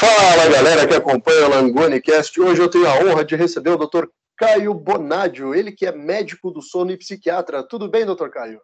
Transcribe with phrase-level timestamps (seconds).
[0.00, 2.40] Fala galera que acompanha o Langoni Cast.
[2.40, 4.06] Hoje eu tenho a honra de receber o Dr.
[4.34, 7.62] Caio Bonadio, ele que é médico do sono e psiquiatra.
[7.62, 8.30] Tudo bem, Dr.
[8.30, 8.62] Caio?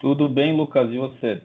[0.00, 1.44] Tudo bem, Lucas, e você?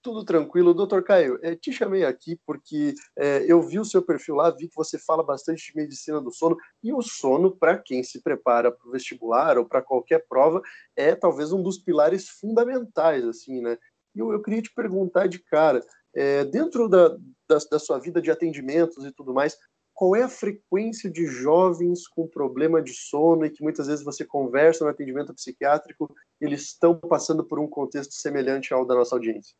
[0.00, 0.72] Tudo tranquilo.
[0.72, 4.68] Doutor Caio, é, te chamei aqui porque é, eu vi o seu perfil lá, vi
[4.68, 8.70] que você fala bastante de medicina do sono, e o sono, para quem se prepara
[8.70, 10.62] para o vestibular ou para qualquer prova,
[10.94, 13.76] é talvez um dos pilares fundamentais, assim, né?
[14.14, 15.84] E eu, eu queria te perguntar de cara,
[16.14, 17.18] é, dentro da,
[17.48, 19.56] da, da sua vida de atendimentos e tudo mais,
[19.94, 24.24] qual é a frequência de jovens com problema de sono e que muitas vezes você
[24.24, 29.54] conversa no atendimento psiquiátrico, eles estão passando por um contexto semelhante ao da nossa audiência?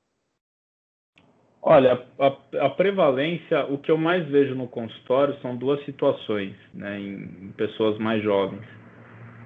[1.63, 7.01] Olha, a, a, prevalência, o que eu mais vejo no consultório são duas situações, né,
[7.01, 8.67] em, em pessoas mais jovens.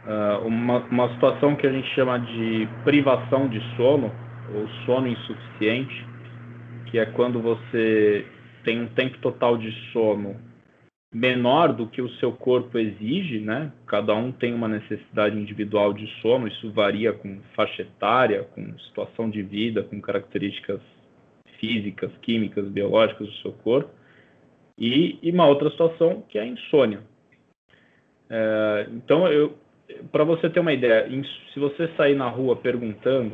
[0.05, 4.11] Uh, uma, uma situação que a gente chama de privação de sono,
[4.53, 6.07] ou sono insuficiente,
[6.91, 8.27] que é quando você
[8.65, 10.37] tem um tempo total de sono
[11.13, 13.73] menor do que o seu corpo exige, né?
[13.87, 19.31] Cada um tem uma necessidade individual de sono, isso varia com faixa etária, com situação
[19.31, 20.81] de vida, com características
[21.59, 23.91] físicas, químicas, biológicas do seu corpo.
[24.79, 27.01] E, e uma outra situação que é a insônia.
[28.31, 29.25] É, então,
[30.13, 31.09] para você ter uma ideia,
[31.53, 33.33] se você sair na rua perguntando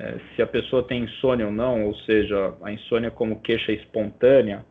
[0.00, 4.64] é, se a pessoa tem insônia ou não, ou seja, a insônia como queixa espontânea,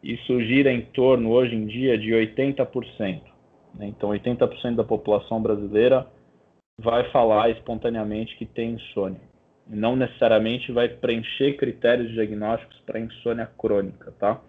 [0.00, 3.20] isso gira em torno, hoje em dia, de 80%.
[3.74, 3.88] Né?
[3.88, 6.06] Então, 80% da população brasileira
[6.80, 9.20] vai falar espontaneamente que tem insônia.
[9.66, 14.40] Não necessariamente vai preencher critérios diagnósticos para insônia crônica, tá?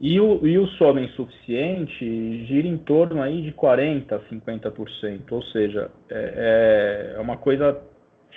[0.00, 5.42] E o, e o sono insuficiente gira em torno aí de 40% a 50%, ou
[5.44, 7.80] seja, é, é uma coisa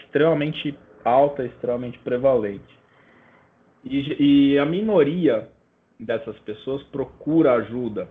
[0.03, 2.77] extremamente alta, extremamente prevalente.
[3.83, 5.49] E, e a minoria
[5.99, 8.09] dessas pessoas procura ajuda,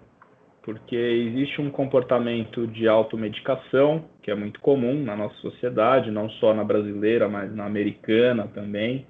[0.62, 6.52] porque existe um comportamento de automedicação, que é muito comum na nossa sociedade, não só
[6.52, 9.07] na brasileira, mas na americana também,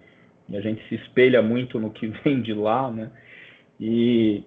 [0.49, 3.11] e a gente se espelha muito no que vem de lá, né?
[3.81, 4.45] E,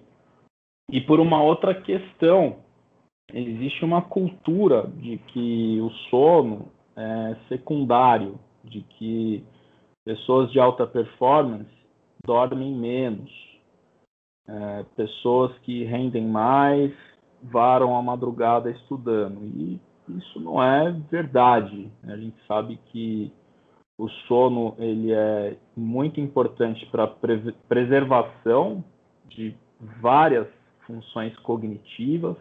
[0.90, 2.58] e por uma outra questão,
[3.32, 9.44] existe uma cultura de que o sono é secundário, de que
[10.04, 11.70] pessoas de alta performance
[12.24, 13.30] dormem menos,
[14.46, 16.92] é, pessoas que rendem mais
[17.42, 19.40] varam a madrugada estudando.
[19.42, 21.90] E isso não é verdade.
[22.04, 23.32] A gente sabe que
[23.98, 27.14] o sono ele é muito importante para a
[27.68, 28.84] preservação
[29.28, 29.54] de
[30.00, 30.48] várias
[30.86, 32.36] funções cognitivas,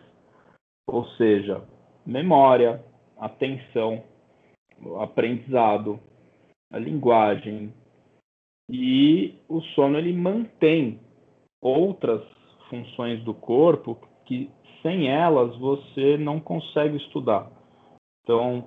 [0.87, 1.61] ou seja,
[2.05, 2.83] memória,
[3.19, 4.03] atenção,
[4.99, 5.99] aprendizado,
[6.71, 7.73] a linguagem.
[8.69, 10.99] E o sono ele mantém
[11.61, 12.21] outras
[12.69, 14.49] funções do corpo que
[14.81, 17.51] sem elas você não consegue estudar.
[18.23, 18.63] Então,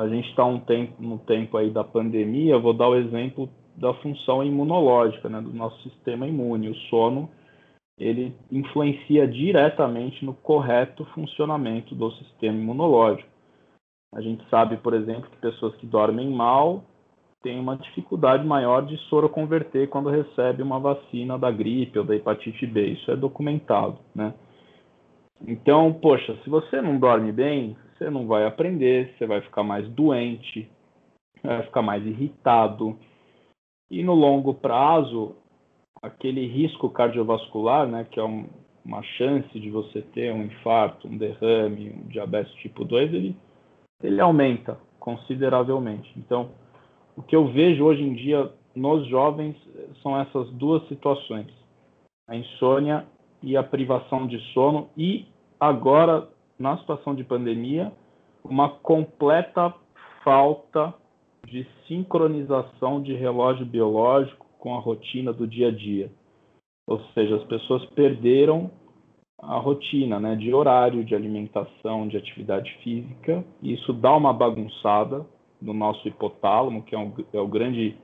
[0.00, 3.94] a gente está um tempo, no tempo aí da pandemia, vou dar o exemplo da
[3.94, 6.68] função imunológica, né, do nosso sistema imune.
[6.68, 7.30] O sono,
[7.98, 13.28] ele influencia diretamente no correto funcionamento do sistema imunológico.
[14.12, 16.84] A gente sabe, por exemplo, que pessoas que dormem mal
[17.42, 22.66] têm uma dificuldade maior de soroconverter quando recebe uma vacina da gripe ou da hepatite
[22.66, 22.86] B.
[22.88, 24.34] Isso é documentado, né?
[25.46, 29.88] Então, poxa, se você não dorme bem, você não vai aprender, você vai ficar mais
[29.90, 30.68] doente,
[31.42, 32.98] vai ficar mais irritado.
[33.90, 35.36] E no longo prazo,
[36.02, 38.46] aquele risco cardiovascular, né, que é um,
[38.84, 43.36] uma chance de você ter um infarto, um derrame, um diabetes tipo 2, ele
[44.02, 46.12] ele aumenta consideravelmente.
[46.16, 46.50] Então,
[47.16, 49.56] o que eu vejo hoje em dia nos jovens
[50.02, 51.46] são essas duas situações:
[52.28, 53.06] a insônia
[53.42, 55.26] e a privação de sono, e
[55.58, 56.28] agora,
[56.58, 57.92] na situação de pandemia,
[58.44, 59.74] uma completa
[60.24, 60.94] falta
[61.46, 66.10] de sincronização de relógio biológico com a rotina do dia a dia.
[66.86, 68.70] Ou seja, as pessoas perderam
[69.38, 73.44] a rotina né, de horário, de alimentação, de atividade física.
[73.62, 75.24] E isso dá uma bagunçada
[75.60, 77.96] no nosso hipotálamo, que é, um, é o grande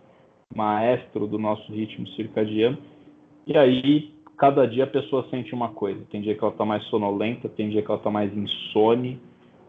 [0.54, 2.78] maestro do nosso ritmo circadiano.
[3.46, 6.04] E aí, cada dia a pessoa sente uma coisa.
[6.10, 9.20] Tem dia que ela está mais sonolenta, tem dia que ela está mais insone,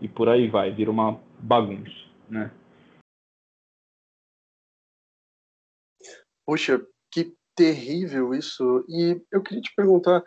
[0.01, 1.91] e por aí vai, vira uma bagunça,
[2.29, 2.51] né?
[6.45, 6.79] Poxa,
[7.11, 8.85] que terrível isso.
[8.87, 10.23] E eu queria te perguntar,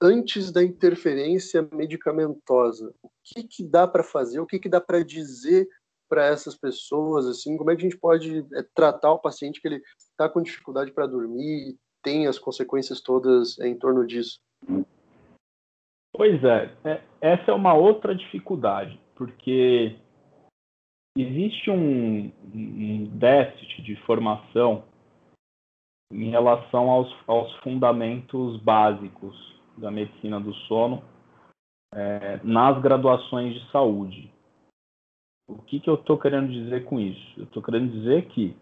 [0.00, 2.94] antes da interferência medicamentosa.
[3.02, 4.40] O que, que dá para fazer?
[4.40, 5.68] O que, que dá para dizer
[6.08, 7.26] para essas pessoas?
[7.26, 10.42] Assim, como é que a gente pode é, tratar o paciente que ele está com
[10.42, 14.40] dificuldade para dormir, tem as consequências todas em torno disso.
[16.12, 19.96] Pois é, é essa é uma outra dificuldade, porque
[21.16, 24.84] existe um, um déficit de formação
[26.12, 31.02] em relação aos, aos fundamentos básicos da medicina do sono
[31.94, 34.30] é, nas graduações de saúde.
[35.48, 37.34] O que, que eu estou querendo dizer com isso?
[37.38, 38.54] Eu estou querendo dizer que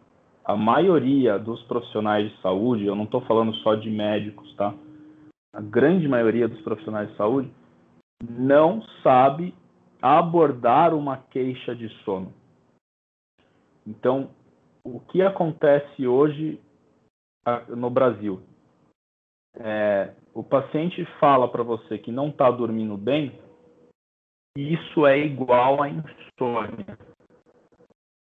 [0.45, 4.73] a maioria dos profissionais de saúde, eu não estou falando só de médicos, tá?
[5.53, 7.51] A grande maioria dos profissionais de saúde
[8.23, 9.53] não sabe
[10.01, 12.33] abordar uma queixa de sono.
[13.85, 14.31] Então,
[14.85, 16.61] o que acontece hoje
[17.69, 18.41] no Brasil?
[19.58, 23.32] É, o paciente fala para você que não está dormindo bem,
[24.56, 26.99] isso é igual a insônia,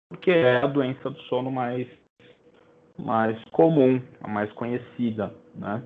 [0.09, 1.87] porque é a doença do sono mais,
[2.99, 5.85] mais comum, a mais conhecida, né?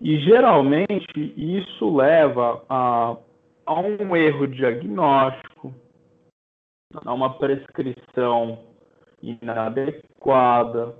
[0.00, 3.16] E geralmente isso leva a,
[3.64, 5.74] a um erro diagnóstico,
[7.04, 8.58] a uma prescrição
[9.22, 10.94] inadequada,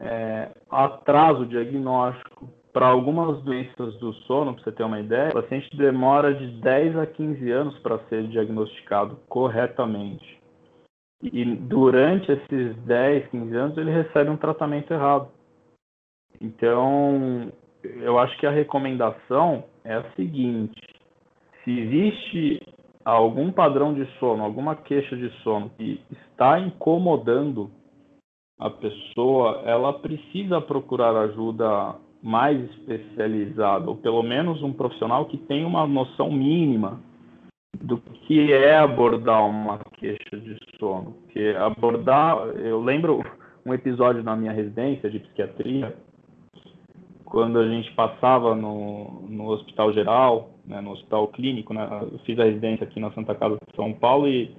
[0.00, 2.48] é, atraso diagnóstico.
[2.76, 6.98] Para algumas doenças do sono, para você ter uma ideia, o paciente demora de 10
[6.98, 10.38] a 15 anos para ser diagnosticado corretamente.
[11.22, 15.30] E durante esses 10, 15 anos, ele recebe um tratamento errado.
[16.38, 17.50] Então,
[17.82, 20.78] eu acho que a recomendação é a seguinte:
[21.64, 22.60] se existe
[23.02, 27.70] algum padrão de sono, alguma queixa de sono que está incomodando
[28.60, 35.64] a pessoa, ela precisa procurar ajuda mais especializada, ou pelo menos um profissional que tenha
[35.64, 37.00] uma noção mínima
[37.80, 41.12] do que é abordar uma queixa de sono.
[41.22, 43.22] Porque abordar, eu lembro
[43.64, 45.96] um episódio na minha residência de psiquiatria,
[47.24, 52.36] quando a gente passava no, no hospital geral, né, no hospital clínico, né, eu fiz
[52.40, 54.52] a residência aqui na Santa Casa de São Paulo e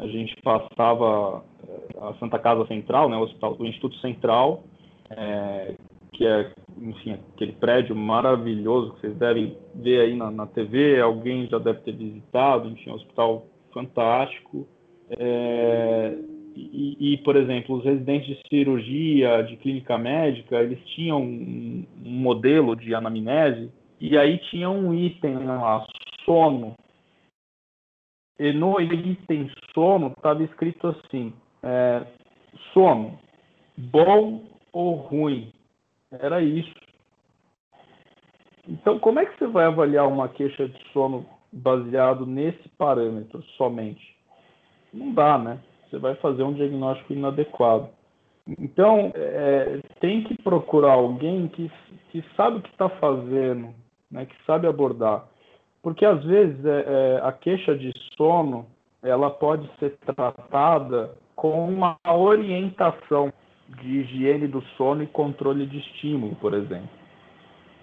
[0.00, 4.64] a gente passava eh, a Santa Casa Central, né, o, hospital, o Instituto Central,
[5.10, 5.76] é,
[6.16, 11.46] que é, enfim, aquele prédio maravilhoso que vocês devem ver aí na, na TV, alguém
[11.46, 14.66] já deve ter visitado, enfim, é um hospital fantástico.
[15.10, 16.16] É,
[16.56, 22.10] e, e, por exemplo, os residentes de cirurgia, de clínica médica, eles tinham um, um
[22.10, 23.70] modelo de anamnese
[24.00, 25.86] e aí tinha um item lá,
[26.24, 26.74] sono.
[28.38, 32.06] E no item sono estava escrito assim, é,
[32.72, 33.18] sono,
[33.76, 35.52] bom ou ruim.
[36.20, 36.74] Era isso.
[38.68, 44.16] Então, como é que você vai avaliar uma queixa de sono baseado nesse parâmetro somente?
[44.92, 45.60] Não dá, né?
[45.88, 47.88] Você vai fazer um diagnóstico inadequado.
[48.58, 51.70] Então, é, tem que procurar alguém que,
[52.10, 53.74] que sabe o que está fazendo,
[54.10, 55.26] né, que sabe abordar.
[55.82, 58.66] Porque, às vezes, é, é, a queixa de sono
[59.02, 63.32] ela pode ser tratada com uma orientação
[63.68, 66.88] de higiene do sono e controle de estímulo, por exemplo,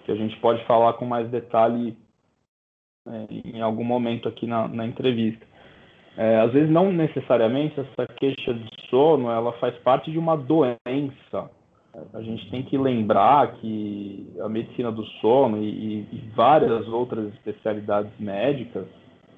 [0.04, 1.96] que a gente pode falar com mais detalhe
[3.06, 5.44] é, em algum momento aqui na, na entrevista.
[6.16, 11.50] É, às vezes não necessariamente essa queixa de sono ela faz parte de uma doença.
[12.12, 18.12] A gente tem que lembrar que a medicina do sono e, e várias outras especialidades
[18.18, 18.86] médicas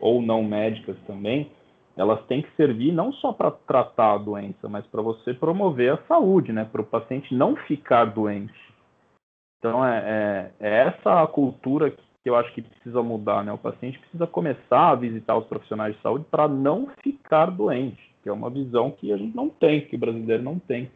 [0.00, 1.50] ou não médicas também
[1.96, 6.02] elas têm que servir não só para tratar a doença, mas para você promover a
[6.06, 6.68] saúde, né?
[6.70, 8.54] Para o paciente não ficar doente.
[9.58, 13.52] Então é, é, é, essa a cultura que eu acho que precisa mudar, né?
[13.52, 18.28] O paciente precisa começar a visitar os profissionais de saúde para não ficar doente, que
[18.28, 20.90] é uma visão que a gente não tem, que o brasileiro não tem.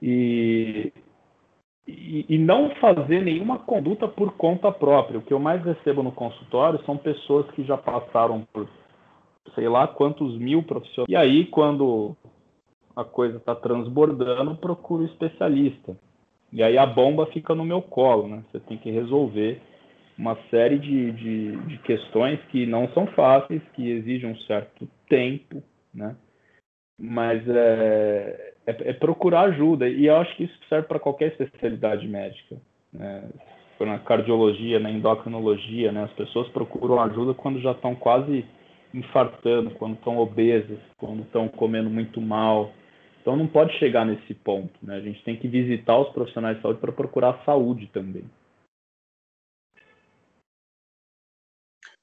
[0.00, 0.92] E,
[1.86, 5.18] e, e, não fazer nenhuma conduta por conta própria.
[5.18, 8.68] O que eu mais recebo no consultório são pessoas que já passaram por
[9.54, 11.08] sei lá quantos mil profissionais.
[11.08, 12.16] E aí, quando
[12.96, 15.96] a coisa está transbordando, procuro especialista.
[16.52, 18.44] E aí a bomba fica no meu colo, né?
[18.50, 19.60] Você tem que resolver
[20.16, 25.60] uma série de, de, de questões que não são fáceis, que exigem um certo tempo,
[25.92, 26.14] né?
[26.96, 29.88] Mas é, é, é procurar ajuda.
[29.88, 32.56] E eu acho que isso serve para qualquer especialidade médica.
[32.92, 33.28] Né?
[33.80, 36.04] Na cardiologia, na endocrinologia, né?
[36.04, 38.46] As pessoas procuram ajuda quando já estão quase
[38.94, 42.72] infartando, quando estão obesas, quando estão comendo muito mal.
[43.20, 44.96] Então não pode chegar nesse ponto, né?
[44.96, 48.24] A gente tem que visitar os profissionais de saúde para procurar saúde também.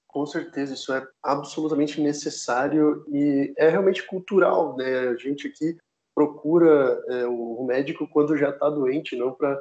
[0.08, 5.10] Com certeza, isso é absolutamente necessário e é realmente cultural, né?
[5.10, 5.78] A gente aqui
[6.14, 9.58] procura é, o médico quando já está doente, não para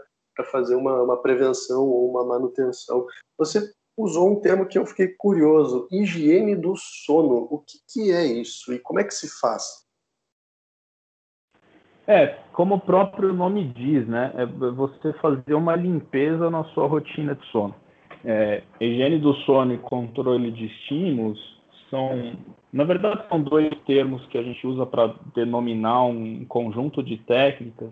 [0.51, 3.07] fazer uma, uma prevenção ou uma manutenção.
[3.39, 7.47] Você usou um termo que eu fiquei curioso, higiene do sono.
[7.51, 9.89] O que, que é isso e como é que se faz?
[12.07, 14.33] É, como o próprio nome diz, né?
[14.37, 17.75] É você fazer uma limpeza na sua rotina de sono.
[18.25, 21.39] É, higiene do sono e controle de estímulos
[21.89, 22.37] são,
[22.73, 27.91] na verdade, são dois termos que a gente usa para denominar um conjunto de técnicas,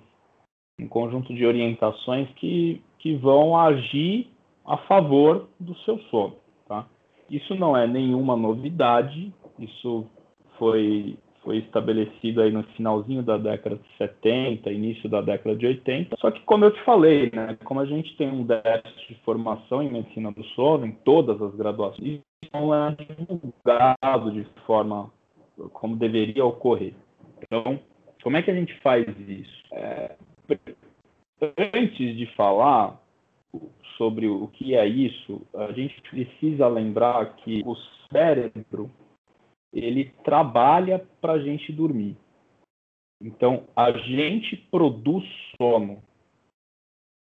[0.81, 4.31] um conjunto de orientações que, que vão agir
[4.69, 6.37] a favor do seu sono.
[6.69, 6.87] Tá?
[7.31, 10.07] Isso não é nenhuma novidade, isso
[10.59, 16.17] foi, foi estabelecido aí no finalzinho da década de 70, início da década de 80.
[16.19, 19.83] Só que, como eu te falei, né, como a gente tem um déficit de formação
[19.83, 25.11] em medicina do sono, em todas as graduações, isso não é divulgado de forma
[25.73, 26.95] como deveria ocorrer.
[27.43, 27.81] Então,
[28.23, 29.63] como é que a gente faz isso?
[29.73, 30.15] É,
[31.75, 33.01] antes de falar
[33.97, 37.75] sobre o que é isso, a gente precisa lembrar que o
[38.11, 38.91] cérebro
[39.73, 42.17] ele trabalha para a gente dormir.
[43.21, 45.25] Então, a gente produz
[45.61, 46.03] sono.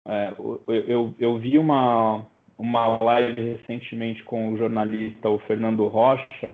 [0.08, 2.26] É, eu, eu, eu, vi uma,
[2.58, 6.50] uma live recentemente com o jornalista o Fernando Rocha,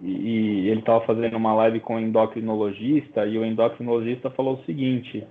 [0.00, 5.26] e, ele estava fazendo uma live com o endocrinologista, e o endocrinologista falou o seguinte: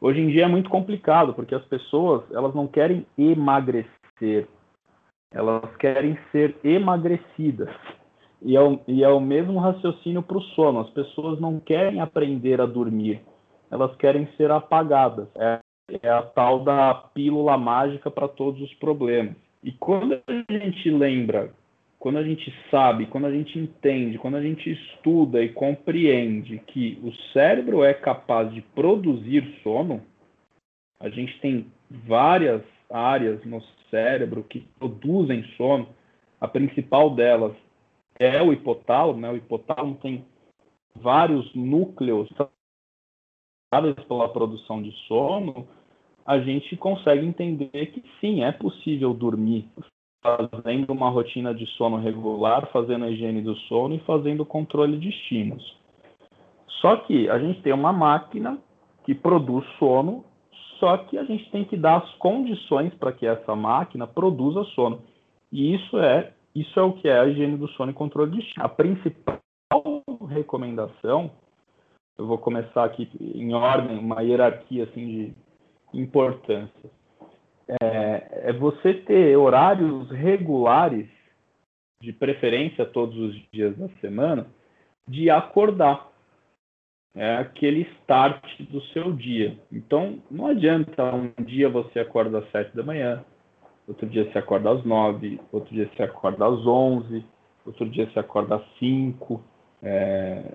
[0.00, 4.48] Hoje em dia é muito complicado, porque as pessoas elas não querem emagrecer,
[5.30, 7.68] elas querem ser emagrecidas.
[8.42, 10.80] E é o, e é o mesmo raciocínio para o sono.
[10.80, 13.20] As pessoas não querem aprender a dormir,
[13.70, 15.28] elas querem ser apagadas.
[15.36, 15.60] É,
[16.02, 19.36] é a tal da pílula mágica para todos os problemas.
[19.62, 21.52] E quando a gente lembra
[22.00, 26.98] quando a gente sabe, quando a gente entende, quando a gente estuda e compreende que
[27.04, 30.02] o cérebro é capaz de produzir sono,
[30.98, 35.90] a gente tem várias áreas no cérebro que produzem sono.
[36.40, 37.54] A principal delas
[38.18, 39.30] é o hipotálamo, né?
[39.30, 40.24] O hipotálamo tem
[40.94, 42.30] vários núcleos
[44.08, 45.68] pela produção de sono,
[46.24, 49.68] a gente consegue entender que sim, é possível dormir
[50.22, 54.98] fazendo uma rotina de sono regular, fazendo a higiene do sono e fazendo o controle
[54.98, 55.78] de estímulos.
[56.80, 58.58] Só que a gente tem uma máquina
[59.04, 60.24] que produz sono,
[60.78, 65.02] só que a gente tem que dar as condições para que essa máquina produza sono.
[65.52, 68.38] E isso é isso é o que é a higiene do sono e controle de
[68.38, 68.72] estímulos.
[68.72, 69.40] A principal
[70.28, 71.30] recomendação,
[72.18, 75.34] eu vou começar aqui em ordem, uma hierarquia assim de
[75.94, 76.99] importância
[77.82, 81.08] é, é você ter horários regulares,
[82.02, 84.46] de preferência todos os dias da semana,
[85.06, 86.08] de acordar.
[87.14, 89.58] É aquele start do seu dia.
[89.70, 93.22] Então, não adianta um dia você acorda às sete da manhã,
[93.86, 97.24] outro dia você acorda às nove, outro dia você acorda às onze,
[97.66, 99.42] outro dia você acorda às cinco.
[99.82, 100.54] É,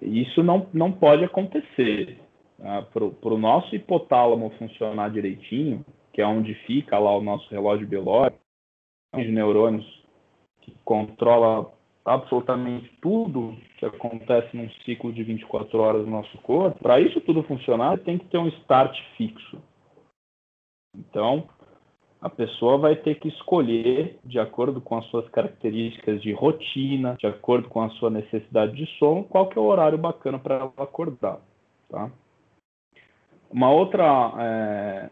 [0.00, 2.18] isso não, não pode acontecer.
[2.56, 2.82] Tá?
[2.82, 5.84] Para o nosso hipotálamo funcionar direitinho,
[6.16, 8.40] que é onde fica lá o nosso relógio biológico,
[9.14, 9.84] de neurônios
[10.62, 11.70] que controla
[12.06, 16.78] absolutamente tudo que acontece num ciclo de 24 horas no nosso corpo.
[16.82, 19.62] Para isso tudo funcionar, tem que ter um start fixo.
[20.96, 21.50] Então,
[22.18, 27.26] a pessoa vai ter que escolher, de acordo com as suas características de rotina, de
[27.26, 30.72] acordo com a sua necessidade de sono, qual que é o horário bacana para ela
[30.78, 31.40] acordar.
[31.90, 32.10] Tá?
[33.50, 35.10] Uma outra é,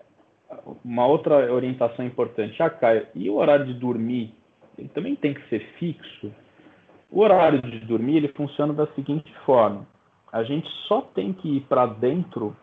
[0.85, 2.63] uma outra orientação importante.
[2.63, 4.35] Ah, Caio, e o horário de dormir?
[4.79, 6.33] Ele também tem que ser fixo?
[7.11, 9.87] O horário de dormir ele funciona da seguinte forma:
[10.33, 12.57] a gente só tem que ir para dentro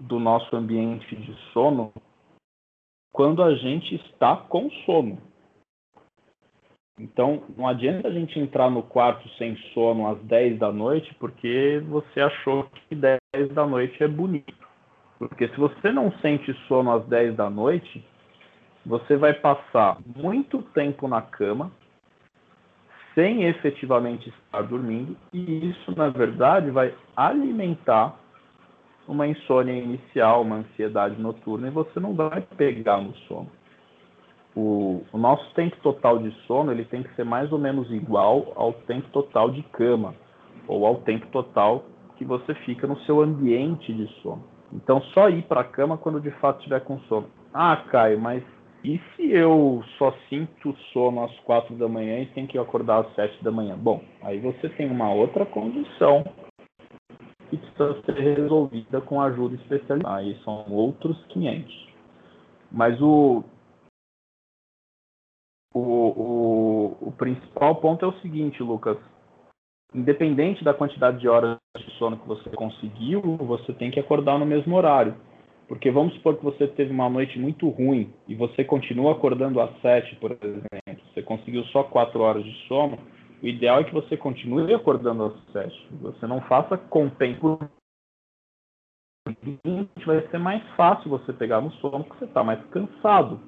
[0.00, 1.92] do nosso ambiente de sono
[3.12, 5.18] quando a gente está com sono.
[6.98, 11.80] Então, não adianta a gente entrar no quarto sem sono às 10 da noite porque
[11.88, 13.18] você achou que 10
[13.54, 14.67] da noite é bonito.
[15.18, 18.04] Porque se você não sente sono às 10 da noite,
[18.86, 21.70] você vai passar muito tempo na cama
[23.14, 28.16] sem efetivamente estar dormindo, e isso, na verdade, vai alimentar
[29.08, 33.50] uma insônia inicial, uma ansiedade noturna, e você não vai pegar no sono.
[34.54, 38.52] O, o, nosso tempo total de sono ele tem que ser mais ou menos igual
[38.54, 40.14] ao tempo total de cama,
[40.68, 41.84] ou ao tempo total
[42.16, 44.44] que você fica no seu ambiente de sono.
[44.72, 47.28] Então, só ir para a cama quando de fato estiver com sono.
[47.52, 48.42] Ah, Caio, mas
[48.84, 53.14] e se eu só sinto sono às quatro da manhã e tenho que acordar às
[53.14, 53.76] sete da manhã?
[53.76, 56.24] Bom, aí você tem uma outra condição
[57.50, 60.14] que precisa ser resolvida com ajuda especializada.
[60.14, 61.88] Aí são outros 500.
[62.70, 63.42] Mas o,
[65.74, 68.98] o, o, o principal ponto é o seguinte, Lucas.
[69.94, 74.46] Independente da quantidade de horas de sono que você conseguiu, você tem que acordar no
[74.46, 75.14] mesmo horário.
[75.66, 79.70] Porque vamos supor que você teve uma noite muito ruim e você continua acordando às
[79.80, 80.66] 7, por exemplo.
[81.12, 82.98] Você conseguiu só 4 horas de sono
[83.42, 85.88] o ideal é que você continue acordando às sete.
[86.00, 87.58] Você não faça com tempo.
[90.04, 93.40] Vai ser mais fácil você pegar no sono porque você está mais cansado.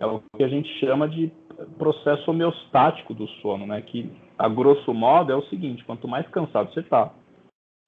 [0.00, 1.30] É o que a gente chama de
[1.76, 3.80] processo homeostático do sono, né?
[3.82, 7.10] Que, a grosso modo, é o seguinte: quanto mais cansado você está,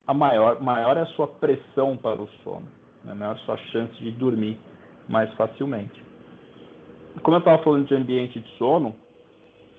[0.06, 2.68] a maior, maior é a sua pressão para o sono,
[3.04, 3.14] né?
[3.14, 4.58] maior a sua chance de dormir
[5.08, 6.02] mais facilmente.
[7.22, 8.94] Como eu estava falando de ambiente de sono,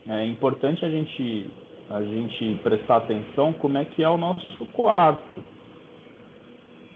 [0.08, 1.50] é importante a gente,
[1.90, 5.44] a gente prestar atenção como é que é o nosso quarto.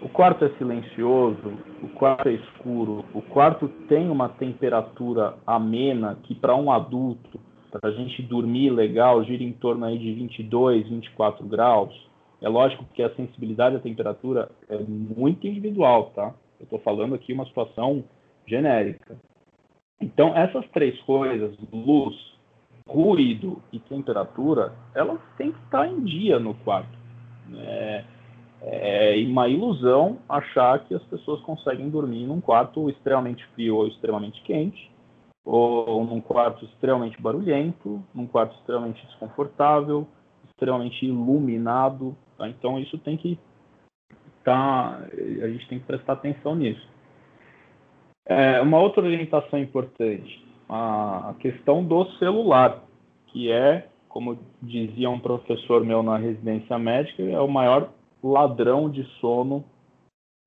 [0.00, 6.34] O quarto é silencioso, o quarto é escuro, o quarto tem uma temperatura amena que
[6.34, 7.40] para um adulto,
[7.70, 11.94] para a gente dormir legal, gira em torno aí de 22, 24 graus.
[12.40, 16.34] É lógico que a sensibilidade à temperatura é muito individual, tá?
[16.58, 18.04] Eu estou falando aqui uma situação
[18.46, 19.16] genérica.
[20.00, 22.14] Então, essas três coisas, luz,
[22.86, 26.96] ruído e temperatura, elas têm que estar em dia no quarto.
[27.54, 28.04] É,
[28.62, 34.40] é uma ilusão achar que as pessoas conseguem dormir num quarto extremamente frio ou extremamente
[34.42, 34.90] quente,
[35.46, 40.06] ou num quarto extremamente barulhento, num quarto extremamente desconfortável,
[40.50, 42.16] extremamente iluminado.
[42.36, 42.48] Tá?
[42.48, 43.38] Então isso tem que
[44.44, 44.98] tá,
[45.42, 46.86] a gente tem que prestar atenção nisso.
[48.26, 52.82] É, uma outra orientação importante a questão do celular,
[53.28, 57.90] que é, como dizia um professor meu na residência médica, é o maior
[58.22, 59.64] ladrão de sono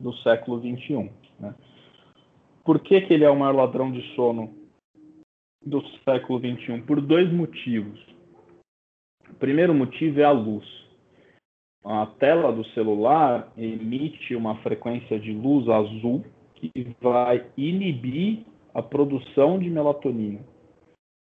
[0.02, 1.10] do século XXI.
[1.40, 1.56] Né?
[2.66, 4.54] Por que, que ele é o maior ladrão de sono
[5.62, 6.82] do século XXI?
[6.82, 8.00] Por dois motivos.
[9.30, 10.66] O primeiro motivo é a luz.
[11.86, 19.58] A tela do celular emite uma frequência de luz azul que vai inibir a produção
[19.58, 20.42] de melatonina.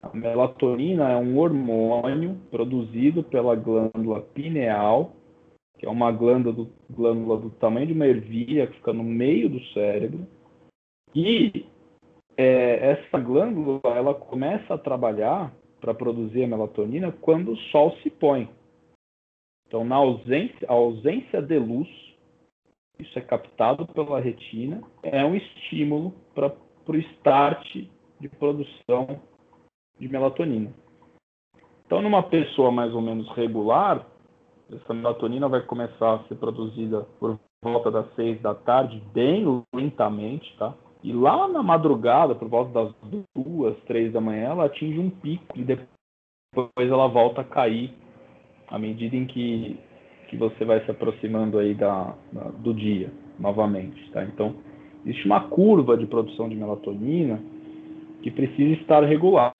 [0.02, 5.12] A melatonina é um hormônio produzido pela glândula pineal,
[5.78, 9.48] que é uma glândula do, glândula do tamanho de uma ervilha que fica no meio
[9.48, 10.26] do cérebro.
[11.14, 11.66] E
[12.38, 18.10] é, essa glândula ela começa a trabalhar para produzir a melatonina quando o sol se
[18.10, 18.48] põe.
[19.66, 21.88] Então, na ausência, a ausência de luz,
[22.98, 26.54] isso é captado pela retina, é um estímulo para
[26.86, 27.86] o start
[28.20, 29.20] de produção
[29.98, 30.72] de melatonina.
[31.86, 34.06] Então, numa pessoa mais ou menos regular,
[34.72, 40.56] essa melatonina vai começar a ser produzida por volta das seis da tarde, bem lentamente,
[40.56, 40.74] tá?
[41.02, 42.94] E lá na madrugada, por volta das
[43.36, 47.92] duas, três da manhã, ela atinge um pico e depois ela volta a cair
[48.68, 49.78] à medida em que,
[50.28, 54.24] que você vai se aproximando aí da, da do dia, novamente, tá?
[54.24, 54.54] Então,
[55.04, 57.40] Existe uma curva de produção de melatonina
[58.22, 59.52] que precisa estar regular.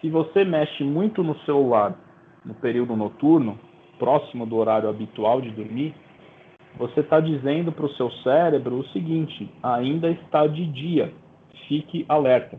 [0.00, 1.98] Se você mexe muito no celular
[2.44, 3.58] no período noturno,
[3.98, 5.94] próximo do horário habitual de dormir,
[6.78, 11.12] você está dizendo para o seu cérebro o seguinte: ainda está de dia,
[11.68, 12.58] fique alerta.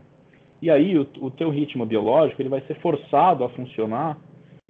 [0.60, 4.18] E aí o, o teu ritmo biológico ele vai ser forçado a funcionar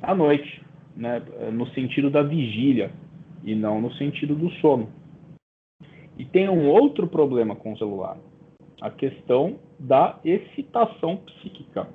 [0.02, 0.62] à noite,
[0.94, 2.90] né, no sentido da vigília
[3.42, 4.88] e não no sentido do sono.
[6.18, 8.18] E tem um outro problema com o celular,
[8.80, 11.88] a questão da excitação psíquica.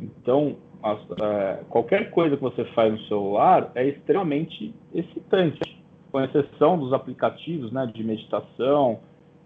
[0.00, 5.75] Então, as, é, qualquer coisa que você faz no celular é extremamente excitante,
[6.16, 9.00] com exceção dos aplicativos né, de meditação,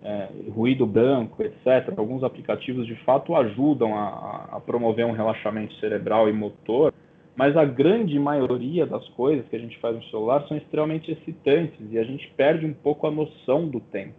[0.05, 1.93] é, ruído branco, etc.
[1.97, 6.95] Alguns aplicativos de fato ajudam a, a promover um relaxamento cerebral e motor,
[7.35, 11.81] mas a grande maioria das coisas que a gente faz no celular são extremamente excitantes
[11.91, 14.15] e a gente perde um pouco a noção do tempo.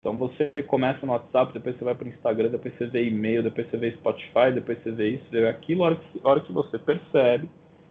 [0.00, 3.42] Então você começa no WhatsApp, depois você vai para o Instagram, depois você vê e-mail,
[3.42, 5.84] depois você vê Spotify, depois você vê isso, vê aquilo.
[5.84, 7.48] A hora que, a hora que você percebe,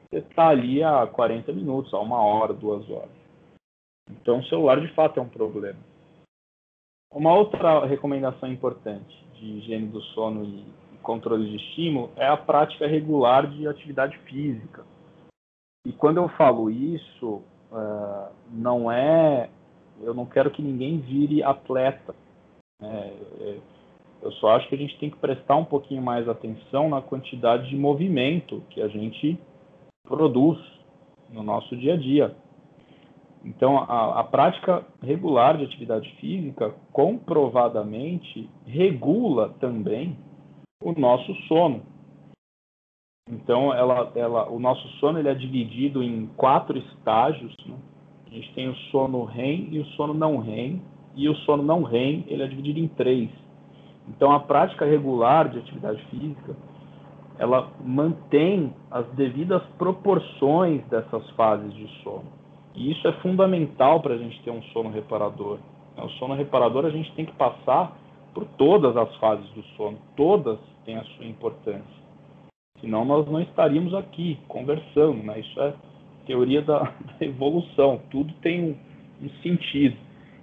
[0.08, 3.17] você está ali há 40 minutos, há uma hora, duas horas.
[4.10, 5.80] Então o celular de fato é um problema.
[7.12, 10.66] Uma outra recomendação importante de higiene do sono e
[11.08, 14.86] controle de estímulo é a prática regular de atividade física.
[15.86, 17.42] E quando eu falo isso,
[17.72, 19.50] uh, não é.
[20.02, 22.14] Eu não quero que ninguém vire atleta.
[22.82, 23.14] Né?
[24.22, 27.70] Eu só acho que a gente tem que prestar um pouquinho mais atenção na quantidade
[27.70, 29.40] de movimento que a gente
[30.06, 30.60] produz
[31.30, 32.36] no nosso dia a dia.
[33.44, 40.18] Então, a, a, prática regular de atividade física comprovadamente regula também
[40.84, 41.82] o nosso sono.
[43.30, 47.56] Então, ela, ela, o nosso sono ele é dividido em quatro estágios.
[47.66, 47.76] Né?
[48.28, 50.82] A gente tem o sono REM e o sono não REM,
[51.16, 53.30] e o sono não REM ele é dividido em três.
[54.08, 56.56] Então, a prática regular de atividade física
[57.40, 62.37] ela mantém as devidas proporções dessas fases de sono.
[62.78, 65.58] E isso é fundamental para a gente ter um sono reparador.
[65.98, 67.98] O sono reparador a gente tem que passar
[68.36, 71.98] por todas as fases do sono, todas têm a sua importância.
[72.80, 75.40] Senão nós não estaríamos aqui conversando, né?
[75.40, 75.74] Isso é
[76.28, 79.98] teoria da, evolução, tudo tem um, um sentido.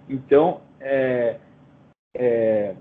[0.08, 1.38] Então, é,
[2.16, 2.74] é,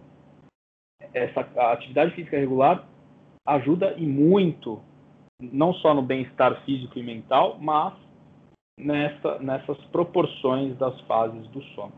[1.13, 2.88] essa atividade física regular
[3.46, 4.82] ajuda e muito,
[5.39, 7.94] não só no bem-estar físico e mental, mas
[8.78, 11.94] nessa, nessas proporções das fases do sono.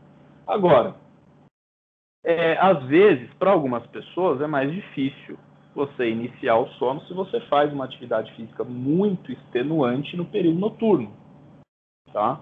[0.46, 0.94] Agora,
[2.24, 5.38] é, às vezes, para algumas pessoas, é mais difícil
[5.74, 11.12] você iniciar o sono se você faz uma atividade física muito extenuante no período noturno.
[12.12, 12.40] Tá?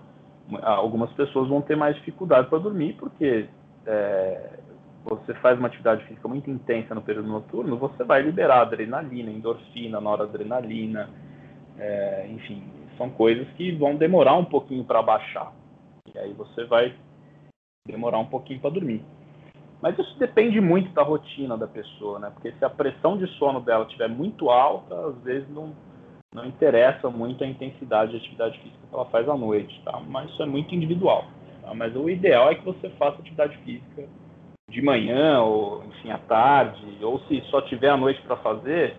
[0.63, 3.49] Algumas pessoas vão ter mais dificuldade para dormir porque
[3.87, 4.59] é,
[5.05, 10.01] você faz uma atividade física muito intensa no período noturno, você vai liberar adrenalina, endorfina,
[10.01, 11.11] noradrenalina,
[11.79, 12.63] é, enfim,
[12.97, 15.53] são coisas que vão demorar um pouquinho para baixar.
[16.15, 16.95] E aí você vai
[17.87, 19.03] demorar um pouquinho para dormir.
[19.81, 22.31] Mas isso depende muito da rotina da pessoa, né?
[22.31, 25.75] Porque se a pressão de sono dela estiver muito alta, às vezes não,
[26.35, 30.01] não interessa muito a intensidade de atividade física que ela faz à noite, tá?
[30.01, 31.27] Mas isso é muito individual.
[31.61, 31.75] Tá?
[31.75, 34.09] Mas o ideal é que você faça atividade física
[34.71, 38.97] de manhã, ou enfim, à tarde, ou se só tiver à noite para fazer,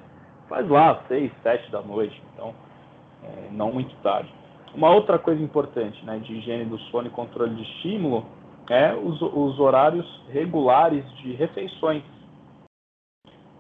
[0.47, 2.53] faz lá, seis, sete da noite, então,
[3.25, 4.31] é, não muito tarde.
[4.73, 8.25] Uma outra coisa importante né, de higiene do sono e controle de estímulo
[8.69, 12.03] é os, os horários regulares de refeições.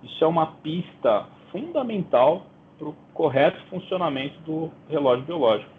[0.03, 2.45] Isso é uma pista fundamental
[2.77, 5.71] para o correto funcionamento do relógio biológico.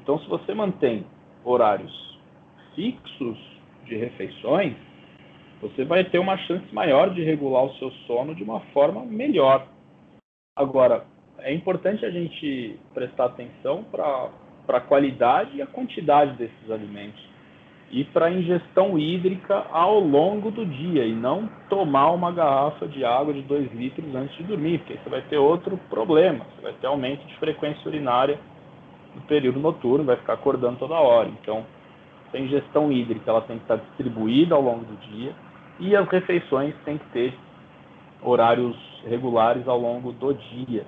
[0.00, 1.04] Então, se você mantém
[1.44, 2.18] horários
[2.74, 3.38] fixos
[3.84, 4.76] de refeições,
[5.60, 9.66] você vai ter uma chance maior de regular o seu sono de uma forma melhor.
[10.56, 11.06] Agora,
[11.44, 14.30] é importante a gente prestar atenção para
[14.68, 17.22] a qualidade e a quantidade desses alimentos
[17.90, 23.04] e para a ingestão hídrica ao longo do dia e não tomar uma garrafa de
[23.04, 26.72] água de 2 litros antes de dormir, porque você vai ter outro problema, você vai
[26.72, 28.38] ter aumento de frequência urinária
[29.14, 31.28] no período noturno, vai ficar acordando toda hora.
[31.28, 31.66] Então,
[32.32, 35.34] a ingestão hídrica ela tem que estar distribuída ao longo do dia
[35.78, 37.34] e as refeições têm que ter
[38.22, 38.74] horários
[39.06, 40.86] regulares ao longo do dia.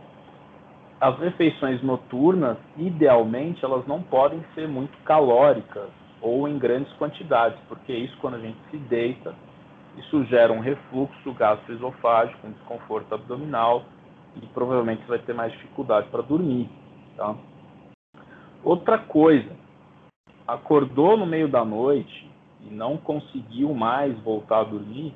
[1.01, 5.89] As refeições noturnas, idealmente, elas não podem ser muito calóricas
[6.21, 9.35] ou em grandes quantidades, porque isso, quando a gente se deita,
[9.99, 13.85] isso gera um refluxo gastroesofágico, um desconforto abdominal
[14.37, 16.69] e provavelmente você vai ter mais dificuldade para dormir.
[17.17, 17.35] Tá?
[18.65, 19.51] Outra coisa,
[20.47, 22.31] acordou no meio da noite,
[22.67, 25.15] e não conseguiu mais voltar a dormir,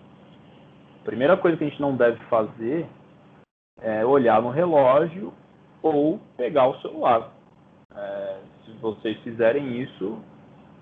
[1.00, 2.86] a primeira coisa que a gente não deve fazer
[3.80, 5.32] é olhar no relógio
[5.82, 7.32] ou pegar o celular.
[7.94, 10.18] É, se vocês fizerem isso,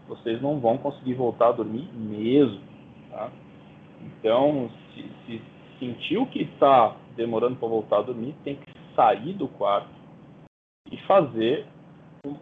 [0.08, 2.60] vocês não vão conseguir voltar a dormir mesmo.
[3.10, 3.30] Tá?
[4.02, 5.42] Então, se, se
[5.78, 9.88] sentiu que está demorando para voltar a dormir, tem que sair do quarto
[10.90, 11.66] e fazer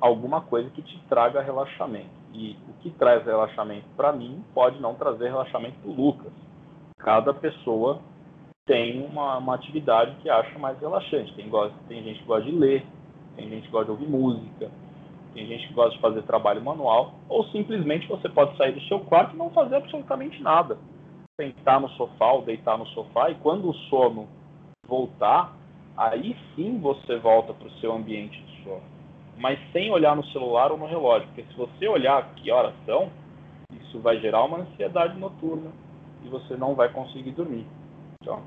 [0.01, 2.25] alguma coisa que te traga relaxamento.
[2.33, 6.33] E o que traz relaxamento para mim pode não trazer relaxamento para o Lucas.
[6.99, 8.01] Cada pessoa
[8.67, 11.35] tem uma, uma, atividade que acha mais relaxante.
[11.35, 11.51] Tem,
[11.89, 12.85] tem gente que gosta de ler,
[13.37, 14.71] tem gente que gosta de ouvir música,
[15.35, 19.01] tem gente que gosta de fazer trabalho manual, ou simplesmente você pode sair do seu
[19.01, 20.79] quarto e não fazer absolutamente nada.
[21.41, 24.29] Sentar no sofá ou deitar no sofá, e quando o sono
[24.87, 25.53] voltar,
[25.97, 28.95] aí sim você volta para o seu ambiente de sono
[29.37, 33.11] mas sem olhar no celular ou no relógio, porque se você olhar que horas são,
[33.73, 35.71] isso vai gerar uma ansiedade noturna
[36.23, 37.67] e você não vai conseguir dormir.
[38.25, 38.43] Então,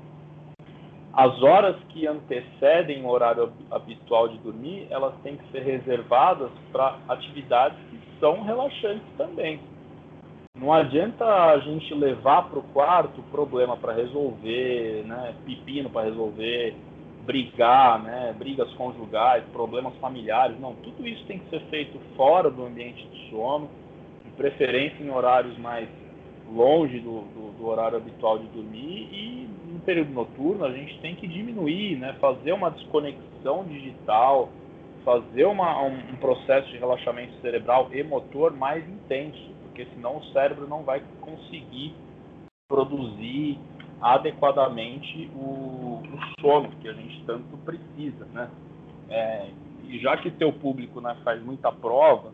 [1.14, 6.98] as horas que antecedem o horário habitual de dormir, elas têm que ser reservadas para
[7.08, 9.60] atividades que são relaxantes também.
[10.56, 16.74] Não adianta a gente levar para o quarto problema para resolver, né, pepino para resolver,
[17.24, 22.66] brigar, né, brigas conjugais, problemas familiares, não, tudo isso tem que ser feito fora do
[22.66, 23.70] ambiente de sono,
[24.24, 25.88] de preferência em horários mais
[26.52, 31.14] longe do, do, do, horário habitual de dormir e no período noturno a gente tem
[31.14, 34.48] que diminuir, né, fazer uma desconexão digital,
[35.04, 40.66] fazer uma, um processo de relaxamento cerebral e motor mais intenso, porque senão o cérebro
[40.66, 41.94] não vai conseguir
[42.68, 43.58] produzir
[44.00, 48.50] adequadamente o, o sono que a gente tanto precisa, né?
[49.08, 49.48] É,
[49.84, 52.32] e já que teu público né, faz muita prova,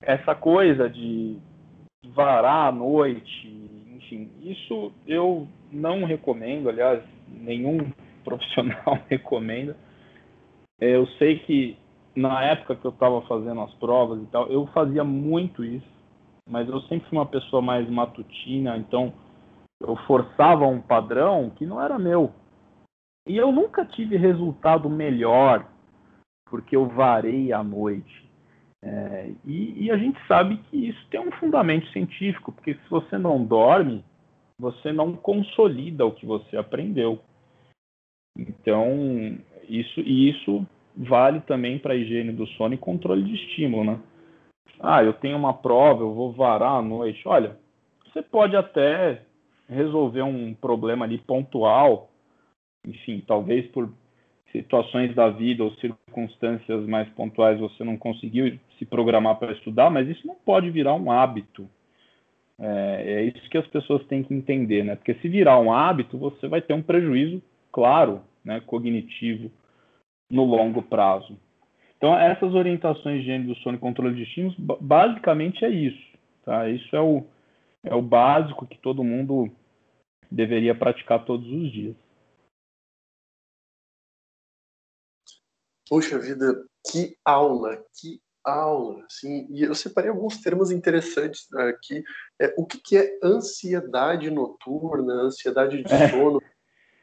[0.00, 1.36] essa coisa de
[2.04, 3.48] varar à noite,
[3.96, 7.90] enfim, isso eu não recomendo, aliás, nenhum
[8.24, 9.76] profissional recomenda.
[10.80, 11.76] É, eu sei que
[12.14, 15.86] na época que eu estava fazendo as provas e tal, eu fazia muito isso,
[16.48, 19.12] mas eu sempre fui uma pessoa mais matutina, então
[19.80, 22.32] eu forçava um padrão que não era meu.
[23.26, 25.66] E eu nunca tive resultado melhor
[26.48, 28.25] porque eu varei à noite.
[28.86, 33.18] É, e, e, a gente sabe que isso tem um fundamento científico, porque se você
[33.18, 34.04] não dorme,
[34.56, 37.20] você não consolida o que você aprendeu.
[38.38, 39.36] Então,
[39.68, 40.64] isso, e isso
[40.96, 44.00] vale também para a higiene do sono e controle de estímulo, né?
[44.78, 47.26] Ah, eu tenho uma prova, eu vou varar à noite.
[47.26, 47.58] Olha,
[48.04, 49.22] você pode até
[49.68, 52.08] resolver um problema ali pontual,
[52.86, 53.90] enfim, talvez por
[54.56, 60.08] situações da vida ou circunstâncias mais pontuais você não conseguiu se programar para estudar, mas
[60.08, 61.68] isso não pode virar um hábito.
[62.58, 64.96] É, é, isso que as pessoas têm que entender, né?
[64.96, 69.50] Porque se virar um hábito, você vai ter um prejuízo, claro, né, cognitivo
[70.30, 71.38] no longo prazo.
[71.98, 76.16] Então, essas orientações de higiene do sono e controle de estímulos, basicamente é isso.
[76.44, 76.68] Tá?
[76.68, 77.24] Isso é o,
[77.84, 79.50] é o básico que todo mundo
[80.30, 81.96] deveria praticar todos os dias.
[85.88, 92.02] Poxa vida, que aula, que aula, assim, e eu separei alguns termos interessantes aqui.
[92.40, 96.08] É, o que, que, é ansiedade noturna, ansiedade de é.
[96.08, 96.40] sono?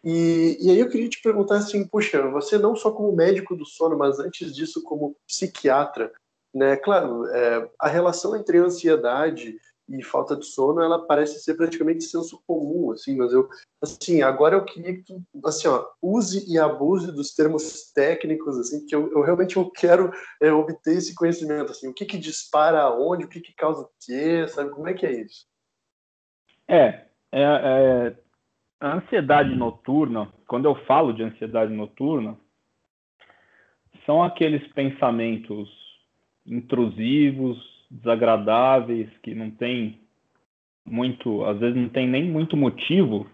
[0.04, 3.66] E, e aí eu queria te perguntar assim, puxa, você não só como médico do
[3.66, 6.12] sono, mas antes disso como psiquiatra,
[6.54, 6.76] né?
[6.78, 9.58] Claro, é, a relação entre ansiedade
[9.90, 13.50] e falta de sono, ela parece ser praticamente senso comum, assim, mas eu,
[13.82, 18.86] assim, agora eu queria que tu, assim, ó, use e abuse dos termos técnicos, assim,
[18.86, 22.82] que eu, eu realmente eu quero é, obter esse conhecimento, assim, o que que dispara
[22.82, 25.46] aonde, o que que causa o quê, sabe, como é que é isso?
[26.68, 28.18] É, é, é
[28.80, 32.38] a ansiedade noturna, quando eu falo de ansiedade noturna,
[34.06, 35.70] são aqueles pensamentos
[36.46, 40.00] intrusivos, desagradáveis, que não tem
[40.86, 43.28] muito, às vezes não tem nem muito motivo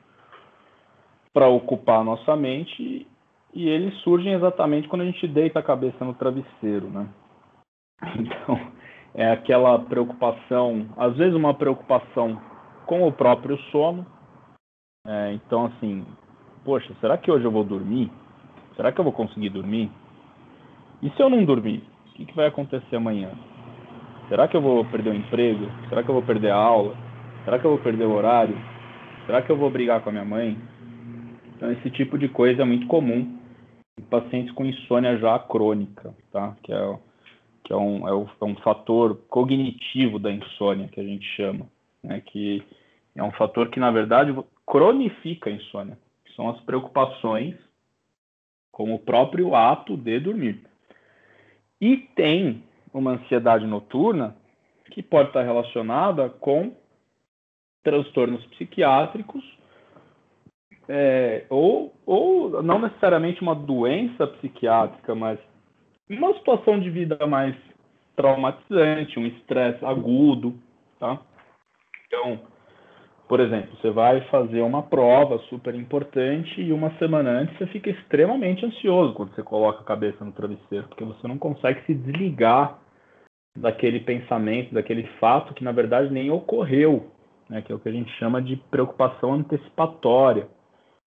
[1.33, 3.07] para ocupar a nossa mente
[3.53, 7.07] e eles surgem exatamente quando a gente deita a cabeça no travesseiro, né?
[8.17, 8.59] Então,
[9.13, 12.39] é aquela preocupação, às vezes uma preocupação
[12.85, 14.05] com o próprio sono.
[15.05, 16.05] É, então, assim,
[16.63, 18.11] poxa, será que hoje eu vou dormir?
[18.75, 19.91] Será que eu vou conseguir dormir?
[21.01, 23.31] E se eu não dormir, o que, que vai acontecer amanhã?
[24.29, 25.65] Será que eu vou perder o emprego?
[25.89, 26.95] Será que eu vou perder a aula?
[27.43, 28.55] Será que eu vou perder o horário?
[29.25, 30.55] Será que eu vou brigar com a minha mãe?
[31.47, 33.39] Então, esse tipo de coisa é muito comum
[33.99, 36.55] em pacientes com insônia já crônica, tá?
[36.61, 36.99] Que é,
[37.63, 41.65] que é, um, é, um, é um fator cognitivo da insônia, que a gente chama,
[42.03, 42.21] né?
[42.23, 42.63] Que
[43.15, 45.97] é um fator que, na verdade, cronifica a insônia,
[46.35, 47.55] são as preocupações
[48.71, 50.61] com o próprio ato de dormir.
[51.81, 52.63] E tem
[52.93, 54.35] uma ansiedade noturna
[54.91, 56.73] que pode estar relacionada com
[57.83, 59.43] transtornos psiquiátricos
[60.87, 65.39] é, ou, ou não necessariamente uma doença psiquiátrica, mas
[66.09, 67.55] uma situação de vida mais
[68.15, 70.55] traumatizante, um estresse agudo,
[70.99, 71.21] tá?
[72.07, 72.41] Então,
[73.29, 77.91] por exemplo, você vai fazer uma prova super importante e uma semana antes você fica
[77.91, 82.79] extremamente ansioso quando você coloca a cabeça no travesseiro, porque você não consegue se desligar
[83.55, 87.11] daquele pensamento, daquele fato que na verdade nem ocorreu,
[87.47, 90.47] né, que é o que a gente chama de preocupação antecipatória.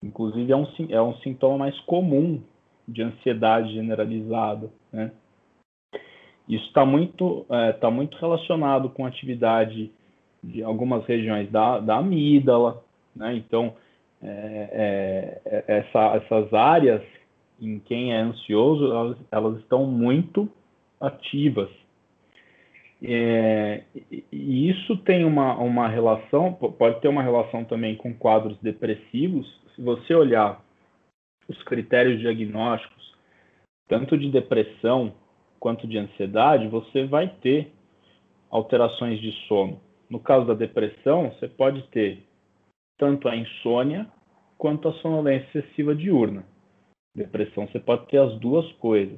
[0.04, 2.44] Inclusive é um, é um sintoma mais comum
[2.86, 4.70] de ansiedade generalizada.
[4.92, 5.14] Né?
[6.46, 9.94] Isso está muito, é, tá muito relacionado com atividade
[10.44, 12.84] de algumas regiões da, da amígdala,
[13.16, 13.36] né?
[13.36, 13.76] Então,
[14.24, 14.32] é,
[14.72, 17.02] é, é, essa, essas áreas
[17.60, 20.50] em quem é ansioso, elas, elas estão muito
[21.00, 21.70] ativas.
[23.04, 23.84] É,
[24.32, 29.48] e isso tem uma, uma relação, pode ter uma relação também com quadros depressivos.
[29.76, 30.64] Se você olhar
[31.48, 33.16] os critérios diagnósticos,
[33.88, 35.14] tanto de depressão
[35.60, 37.72] quanto de ansiedade, você vai ter
[38.50, 39.80] alterações de sono.
[40.12, 42.22] No caso da depressão, você pode ter
[42.98, 44.06] tanto a insônia
[44.58, 46.44] quanto a sonolência excessiva diurna.
[47.16, 49.18] Depressão, você pode ter as duas coisas.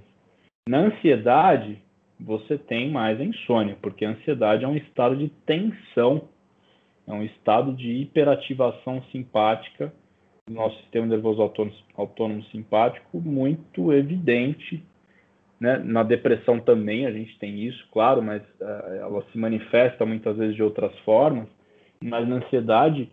[0.70, 1.82] Na ansiedade,
[2.20, 6.30] você tem mais insônia, porque a ansiedade é um estado de tensão,
[7.08, 9.92] é um estado de hiperativação simpática
[10.48, 14.86] do nosso sistema nervoso autônomo, autônomo simpático muito evidente.
[15.60, 15.78] Né?
[15.78, 20.56] Na depressão também a gente tem isso, claro, mas uh, ela se manifesta muitas vezes
[20.56, 21.48] de outras formas.
[22.04, 23.10] Mas na ansiedade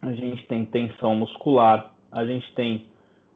[0.00, 2.86] a gente tem tensão muscular, a gente tem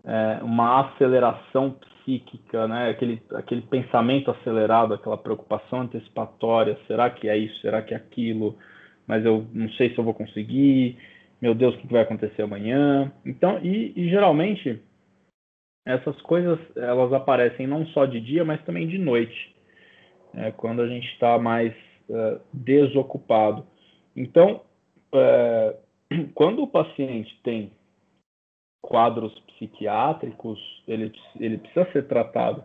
[0.05, 2.91] é, uma aceleração psíquica, né?
[2.91, 8.57] aquele, aquele pensamento acelerado, aquela preocupação antecipatória, será que é isso, será que é aquilo,
[9.07, 10.97] mas eu não sei se eu vou conseguir,
[11.41, 13.13] meu Deus, o que vai acontecer amanhã?
[13.25, 14.81] Então, e, e geralmente
[15.85, 19.55] essas coisas elas aparecem não só de dia, mas também de noite,
[20.35, 21.75] é, quando a gente está mais
[22.09, 23.67] uh, desocupado.
[24.15, 24.63] Então,
[25.13, 25.77] uh,
[26.35, 27.73] quando o paciente tem
[28.83, 32.63] quadros psiquiátricos, ele, ele precisa ser tratado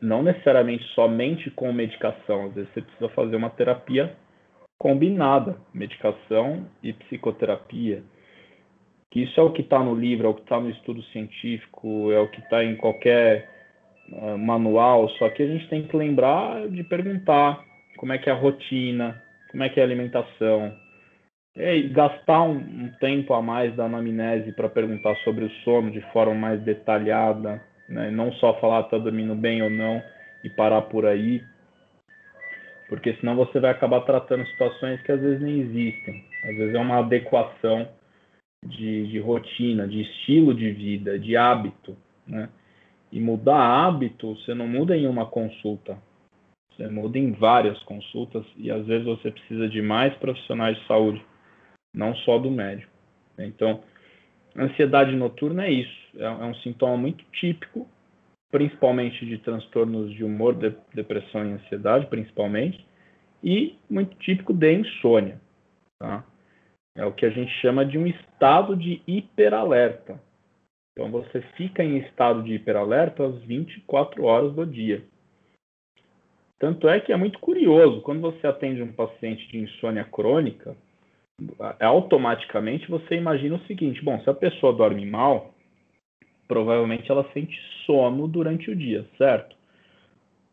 [0.00, 4.14] não necessariamente somente com medicação, às vezes você precisa fazer uma terapia
[4.78, 8.04] combinada, medicação e psicoterapia.
[9.16, 12.12] Que isso é o que está no livro, é o que está no estudo científico,
[12.12, 13.48] é o que está em qualquer
[14.12, 17.64] uh, manual, só que a gente tem que lembrar de perguntar
[17.96, 20.70] como é que é a rotina, como é que é a alimentação,
[21.56, 26.02] e gastar um, um tempo a mais da anamnese para perguntar sobre o sono de
[26.12, 28.10] forma mais detalhada, né?
[28.10, 30.02] não só falar está dormindo bem ou não
[30.44, 31.42] e parar por aí,
[32.90, 36.22] porque senão você vai acabar tratando situações que às vezes nem existem.
[36.44, 37.88] Às vezes é uma adequação
[38.66, 42.48] de, de rotina, de estilo de vida, de hábito, né?
[43.12, 45.96] E mudar hábito, você não muda em uma consulta,
[46.70, 51.24] você muda em várias consultas e às vezes você precisa de mais profissionais de saúde,
[51.94, 52.92] não só do médico.
[53.38, 53.82] Então,
[54.56, 57.88] ansiedade noturna é isso, é, é um sintoma muito típico
[58.50, 62.84] principalmente de transtornos de humor, de, depressão e ansiedade, principalmente,
[63.42, 65.40] e muito típico de insônia.
[65.98, 66.24] Tá?
[66.96, 70.18] É o que a gente chama de um estado de hiperalerta.
[70.92, 75.04] Então você fica em estado de hiperalerta às 24 horas do dia.
[76.58, 80.74] Tanto é que é muito curioso, quando você atende um paciente de insônia crônica,
[81.78, 85.54] automaticamente você imagina o seguinte: bom, se a pessoa dorme mal,
[86.48, 87.54] provavelmente ela sente
[87.84, 89.54] sono durante o dia, certo?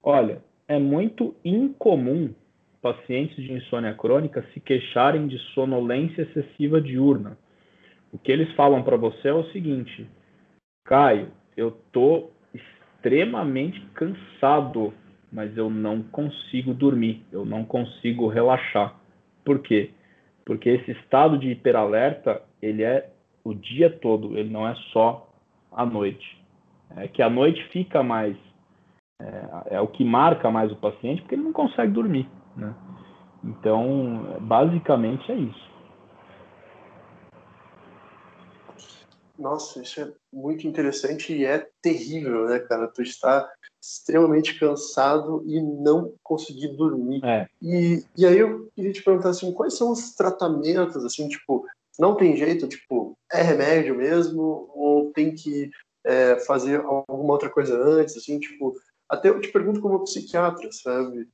[0.03, 2.34] Olha, é muito incomum
[2.84, 7.38] pacientes de insônia crônica se queixarem de sonolência excessiva diurna.
[8.12, 10.06] O que eles falam para você é o seguinte:
[10.86, 14.93] Caio, eu tô extremamente cansado,
[15.32, 19.00] mas eu não consigo dormir, eu não consigo relaxar.
[19.46, 19.91] Por quê?
[20.46, 23.10] Porque esse estado de hiperalerta, ele é
[23.46, 25.30] o dia todo, ele não é só
[25.72, 26.38] à noite.
[26.98, 28.36] É que a noite fica mais.
[29.22, 32.28] É, é, o que marca mais o paciente, porque ele não consegue dormir.
[32.55, 32.73] Né?
[33.43, 35.73] Então, basicamente é isso.
[39.37, 42.87] Nossa, isso é muito interessante e é terrível, né, cara?
[42.87, 47.19] Tu está extremamente cansado e não conseguir dormir.
[47.25, 47.47] É.
[47.61, 51.65] E, e aí eu queria te perguntar assim, quais são os tratamentos, assim, tipo,
[51.99, 55.69] não tem jeito, tipo, é remédio mesmo, ou tem que
[56.05, 58.73] é, fazer alguma outra coisa antes, assim, tipo,
[59.09, 61.27] até eu te pergunto como psiquiatra, sabe?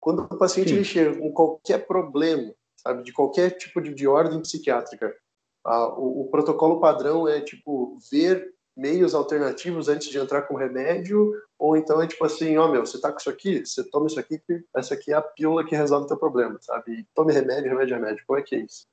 [0.00, 4.40] Quando o paciente ele chega com qualquer problema, sabe, de qualquer tipo de, de ordem
[4.40, 5.14] psiquiátrica,
[5.64, 11.76] o, o, protocolo padrão é, tipo, ver meios alternativos antes de entrar com remédio, ou
[11.76, 14.20] então é tipo assim, ó, oh, meu, você tá com isso aqui, você toma isso
[14.20, 16.92] aqui, que essa aqui é a pílula que resolve o teu problema, sabe?
[16.92, 18.24] E tome remédio, remédio, remédio.
[18.24, 18.86] Como é que é isso?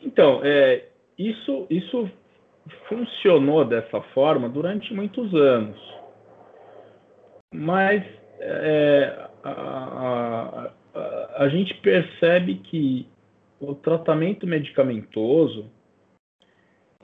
[0.00, 0.88] Então, é,
[1.18, 2.08] isso, isso
[2.88, 5.76] funcionou dessa forma durante muitos anos.
[7.52, 8.04] Mas
[8.38, 10.72] é, a,
[11.36, 13.08] a, gente percebe que
[13.60, 15.70] o tratamento medicamentoso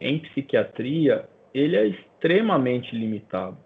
[0.01, 3.59] em psiquiatria ele é extremamente limitado.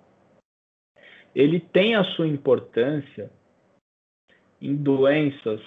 [1.34, 3.30] Ele tem a sua importância
[4.60, 5.60] em doenças.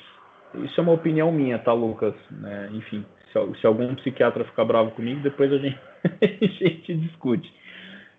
[0.56, 2.16] Isso é uma opinião minha, tá, Lucas?
[2.44, 7.54] É, enfim, se, se, algum psiquiatra ficar bravo comigo, depois a gente, a gente discute.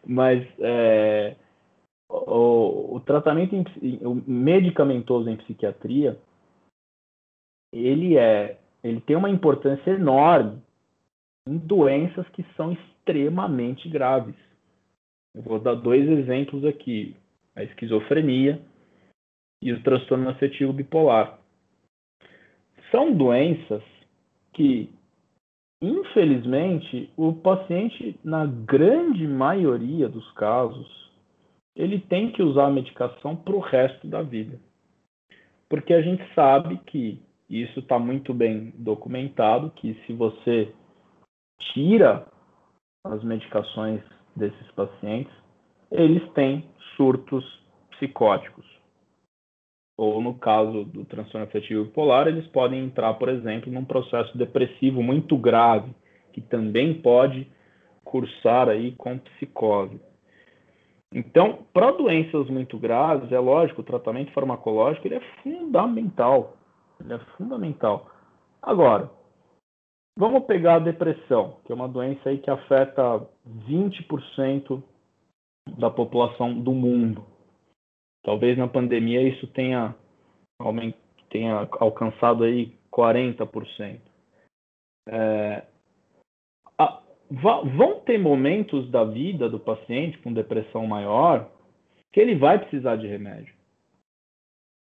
[0.07, 1.37] Mas é,
[2.11, 3.65] o, o, tratamento em,
[4.07, 6.19] o medicamentoso em psiquiatria,
[7.73, 10.61] ele é, ele tem uma importância enorme
[11.49, 14.35] em doenças que são extremamente graves.
[15.35, 17.17] Eu vou dar dois exemplos aqui:
[17.55, 18.61] a esquizofrenia
[19.63, 21.39] e o transtorno afetivo bipolar.
[22.91, 23.83] São doenças
[24.53, 24.93] que
[25.83, 31.10] Infelizmente, o paciente, na grande maioria dos casos,
[31.75, 34.59] ele tem que usar a medicação para o resto da vida.
[35.69, 40.73] Porque a gente sabe que isso está muito bem documentado, que se você
[41.73, 42.27] tira
[43.05, 44.01] as medicações
[44.37, 45.33] desses pacientes,
[45.91, 46.65] eles têm
[46.97, 47.45] surtos
[47.91, 48.65] psicóticos.
[49.99, 55.03] Ou no caso do transtorno afetivo bipolar, eles podem entrar, por exemplo, num processo depressivo
[55.03, 55.95] muito grave,
[56.33, 57.47] que também pode
[58.05, 60.01] cursar aí com psicose.
[61.13, 66.57] Então, para doenças muito graves, é lógico, o tratamento farmacológico ele é fundamental.
[67.01, 68.11] Ele é fundamental.
[68.63, 69.11] Agora,
[70.17, 73.27] vamos pegar a depressão, que é uma doença aí que afeta
[73.69, 74.83] 20%
[75.79, 77.25] da população do mundo.
[78.23, 79.95] Talvez na pandemia isso tenha,
[81.31, 84.01] tenha alcançado aí 40%.
[85.09, 85.65] É,
[87.31, 91.49] vão ter momentos da vida do paciente com depressão maior
[92.13, 93.55] que ele vai precisar de remédio.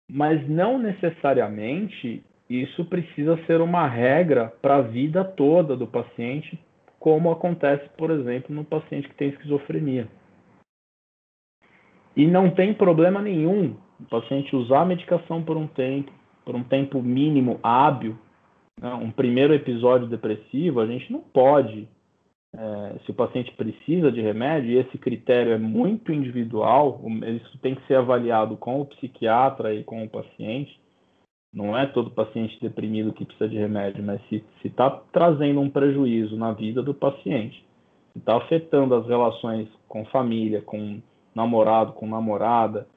[0.09, 6.57] Mas não necessariamente isso precisa ser uma regra para a vida toda do paciente,
[6.97, 10.07] como acontece, por exemplo, no paciente que tem esquizofrenia.
[12.15, 16.11] E não tem problema nenhum o paciente usar a medicação por um tempo,
[16.45, 18.17] por um tempo mínimo hábil.
[18.79, 18.93] Né?
[18.93, 21.87] Um primeiro episódio depressivo, a gente não pode
[22.55, 27.01] é, se o paciente precisa de remédio, e esse critério é muito individual,
[27.35, 30.79] isso tem que ser avaliado com o psiquiatra e com o paciente.
[31.53, 36.37] Não é todo paciente deprimido que precisa de remédio, mas se está trazendo um prejuízo
[36.37, 37.65] na vida do paciente,
[38.13, 41.01] se está afetando as relações com família, com
[41.33, 42.87] namorado, com namorada,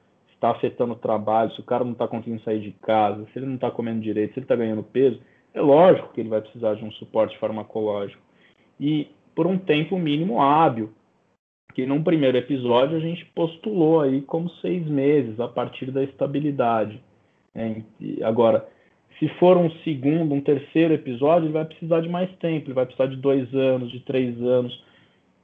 [0.41, 3.45] está afetando o trabalho, se o cara não está conseguindo sair de casa, se ele
[3.45, 5.21] não está comendo direito, se ele está ganhando peso,
[5.53, 8.21] é lógico que ele vai precisar de um suporte farmacológico.
[8.79, 10.91] E por um tempo mínimo hábil,
[11.73, 17.01] que num primeiro episódio a gente postulou aí como seis meses a partir da estabilidade.
[17.55, 17.83] Né?
[18.23, 18.67] Agora,
[19.19, 22.85] se for um segundo, um terceiro episódio, ele vai precisar de mais tempo, ele vai
[22.85, 24.83] precisar de dois anos, de três anos.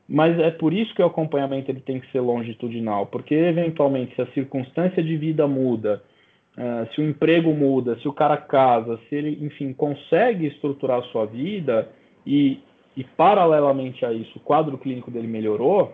[0.08, 4.22] Mas é por isso que o acompanhamento ele tem que ser longitudinal, porque eventualmente se
[4.22, 6.02] a circunstância de vida muda,
[6.58, 11.04] uh, se o emprego muda, se o cara casa, se ele, enfim, consegue estruturar a
[11.12, 11.90] sua vida
[12.26, 12.60] e
[12.98, 15.94] e paralelamente a isso o quadro clínico dele melhorou,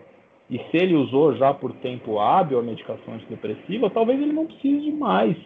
[0.50, 4.90] e se ele usou já por tempo hábil a medicação antidepressiva, talvez ele não precise
[4.90, 5.36] mais.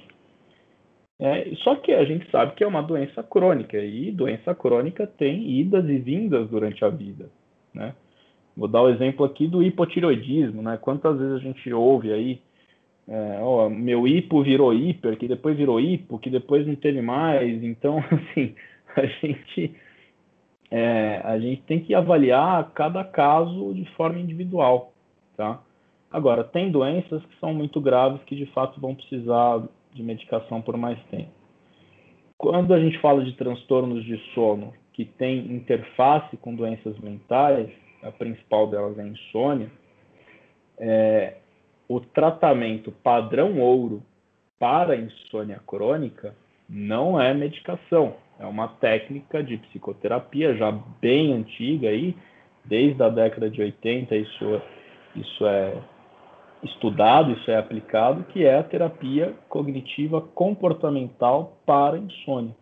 [1.20, 5.50] É, só que a gente sabe que é uma doença crônica, e doença crônica tem
[5.58, 7.28] idas e vindas durante a vida.
[7.74, 7.92] Né?
[8.56, 10.62] Vou dar o exemplo aqui do hipotiroidismo.
[10.62, 10.78] Né?
[10.80, 12.40] Quantas vezes a gente ouve aí,
[13.08, 17.64] é, ó, meu hipo virou hiper, que depois virou hipo, que depois não teve mais.
[17.64, 18.54] Então, assim,
[18.96, 19.74] a gente
[20.70, 24.92] é, a gente tem que avaliar cada caso de forma individual,
[25.36, 25.60] tá?
[26.10, 29.62] Agora, tem doenças que são muito graves que de fato vão precisar
[29.92, 31.30] de medicação por mais tempo.
[32.36, 37.68] Quando a gente fala de transtornos de sono que tem interface com doenças mentais,
[38.02, 39.70] a principal delas é a insônia,
[40.78, 41.36] é,
[41.88, 44.02] o tratamento padrão ouro
[44.58, 46.34] para insônia crônica
[46.68, 50.70] não é medicação, é uma técnica de psicoterapia já
[51.00, 52.16] bem antiga aí,
[52.64, 54.62] desde a década de 80 isso,
[55.16, 55.74] isso é
[56.62, 62.54] estudado, isso é aplicado, que é a terapia cognitiva comportamental para insônia,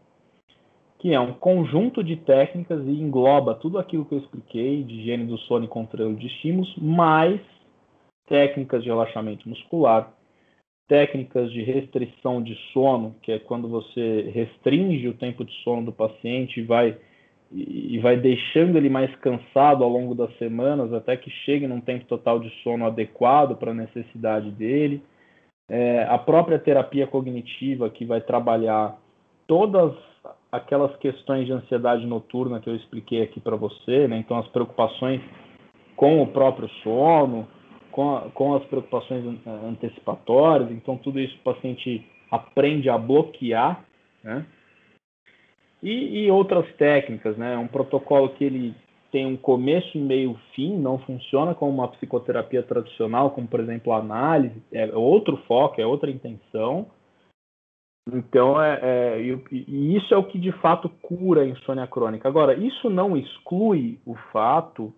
[0.99, 5.27] que é um conjunto de técnicas e engloba tudo aquilo que eu expliquei de higiene
[5.27, 7.41] do sono e controle de estímulos, mais
[8.27, 10.12] técnicas de relaxamento muscular,
[10.89, 15.93] técnicas de restrição de sono, que é quando você restringe o tempo de sono do
[15.93, 16.97] paciente e vai,
[17.53, 22.05] e vai deixando ele mais cansado ao longo das semanas, até que chegue num tempo
[22.05, 25.03] total de sono adequado para a necessidade dele.
[25.68, 28.97] É, a própria terapia cognitiva, que vai trabalhar
[29.49, 29.93] todas
[30.51, 34.18] aquelas questões de ansiedade noturna que eu expliquei aqui para você, né?
[34.18, 35.20] então as preocupações
[35.97, 37.49] com o próprio sono,
[37.97, 43.82] com, a, com as preocupações antecipatórias, então tudo isso o paciente aprende a bloquear,
[44.22, 44.44] né?
[45.82, 47.57] E, e, outras técnicas, né?
[47.57, 48.74] Um protocolo que ele
[49.11, 53.99] tem um começo, meio, fim, não funciona como uma psicoterapia tradicional, como por exemplo a
[53.99, 56.90] análise, é outro foco, é outra intenção.
[58.12, 62.28] Então, é, é e, e isso é o que de fato cura a insônia crônica.
[62.28, 64.92] Agora, isso não exclui o fato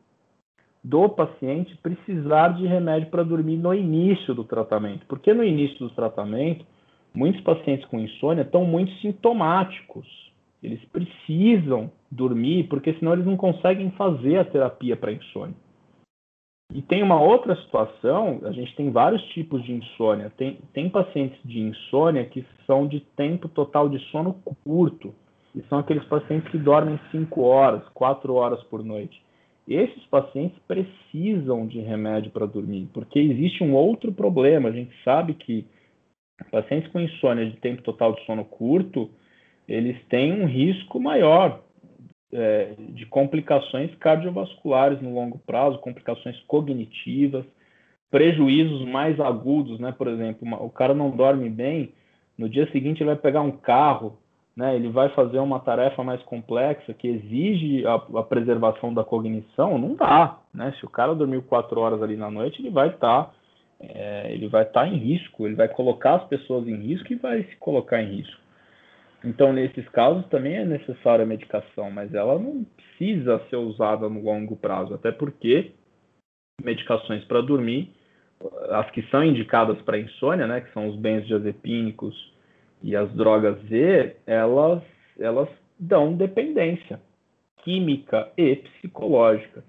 [0.88, 5.04] do paciente precisar de remédio para dormir no início do tratamento.
[5.06, 6.64] Porque no início do tratamento,
[7.14, 10.06] muitos pacientes com insônia estão muito sintomáticos.
[10.62, 15.54] Eles precisam dormir, porque senão eles não conseguem fazer a terapia para insônia.
[16.72, 20.32] E tem uma outra situação, a gente tem vários tipos de insônia.
[20.38, 25.14] Tem, tem pacientes de insônia que são de tempo total de sono curto.
[25.54, 29.27] E são aqueles pacientes que dormem 5 horas, 4 horas por noite.
[29.68, 34.70] Esses pacientes precisam de remédio para dormir, porque existe um outro problema.
[34.70, 35.66] A gente sabe que
[36.50, 39.10] pacientes com insônia de tempo total de sono curto,
[39.68, 41.62] eles têm um risco maior
[42.32, 47.44] é, de complicações cardiovasculares no longo prazo, complicações cognitivas,
[48.10, 49.92] prejuízos mais agudos, né?
[49.92, 51.92] Por exemplo, uma, o cara não dorme bem,
[52.36, 54.18] no dia seguinte ele vai pegar um carro,
[54.58, 54.74] né?
[54.74, 59.94] Ele vai fazer uma tarefa mais complexa que exige a, a preservação da cognição, não
[59.94, 60.74] dá, né?
[60.80, 63.34] Se o cara dormiu quatro horas ali na noite, ele vai estar tá,
[63.78, 67.14] é, ele vai estar tá em risco, ele vai colocar as pessoas em risco e
[67.14, 68.40] vai se colocar em risco.
[69.24, 74.24] Então, nesses casos, também é necessária a medicação, mas ela não precisa ser usada no
[74.24, 75.70] longo prazo, até porque
[76.64, 77.92] medicações para dormir,
[78.70, 82.36] as que são indicadas para insônia, né, que são os benzodiazepínicos
[82.82, 84.82] e as drogas Z, elas,
[85.18, 85.48] elas
[85.78, 87.00] dão dependência
[87.62, 89.62] química e psicológica,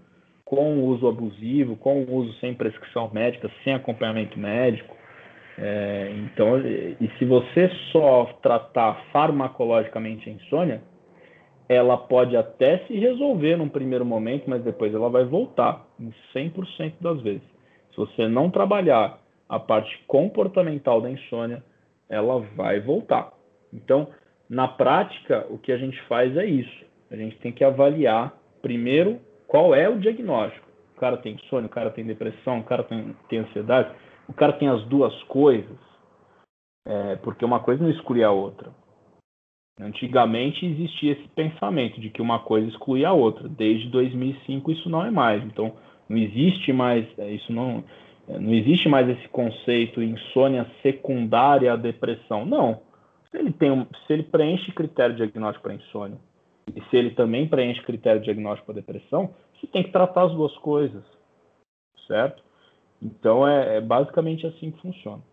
[0.45, 4.95] com uso abusivo, com uso sem prescrição médica, sem acompanhamento médico.
[5.57, 10.81] É, então, e se você só tratar farmacologicamente a insônia,
[11.67, 16.93] ela pode até se resolver num primeiro momento, mas depois ela vai voltar em 100%
[16.99, 17.43] das vezes.
[17.91, 21.63] Se você não trabalhar a parte comportamental da insônia,
[22.09, 23.31] ela vai voltar.
[23.71, 24.07] Então,
[24.49, 26.85] na prática, o que a gente faz é isso.
[27.11, 30.67] A gente tem que avaliar primeiro qual é o diagnóstico.
[30.95, 33.93] O cara tem insônia, o cara tem depressão, o cara tem, tem ansiedade
[34.29, 35.77] o cara tem as duas coisas,
[36.85, 38.71] é, porque uma coisa não exclui a outra.
[39.79, 43.49] Antigamente existia esse pensamento de que uma coisa excluía a outra.
[43.49, 45.43] Desde 2005 isso não é mais.
[45.45, 45.73] Então
[46.07, 47.83] não existe mais é, isso não
[48.37, 52.45] não existe mais esse conceito insônia secundária à depressão.
[52.45, 52.81] Não.
[53.31, 56.19] Se ele tem um, se ele preenche critério diagnóstico para insônia
[56.75, 60.55] e se ele também preenche critério diagnóstico para depressão, você tem que tratar as duas
[60.57, 61.03] coisas,
[62.07, 62.43] certo?
[63.01, 65.23] Então é, é basicamente assim que funciona.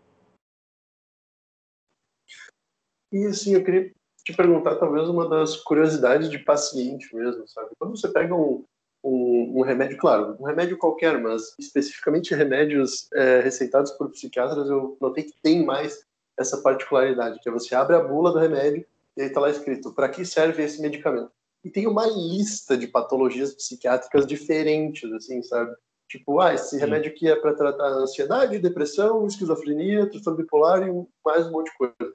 [3.11, 3.91] E assim, eu queria
[4.23, 7.69] te perguntar talvez uma das curiosidades de paciente mesmo, sabe?
[7.79, 8.65] Quando você pega um,
[9.07, 14.97] um, um remédio, claro, um remédio qualquer, mas especificamente remédios é, receitados por psiquiatras, eu
[14.99, 16.05] notei que tem mais
[16.37, 18.85] essa particularidade, que é você abre a bula do remédio
[19.15, 21.31] e aí está lá escrito para que serve esse medicamento.
[21.63, 25.73] E tem uma lista de patologias psiquiátricas diferentes, assim, sabe?
[26.09, 31.47] Tipo, ah, esse remédio aqui é para tratar ansiedade, depressão, esquizofrenia, transtorno bipolar e mais
[31.47, 32.13] um monte de coisa.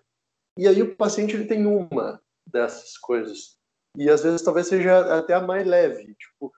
[0.59, 3.57] E aí o paciente ele tem uma dessas coisas.
[3.97, 6.15] E às vezes talvez seja até a mais leve.
[6.15, 6.53] Tipo,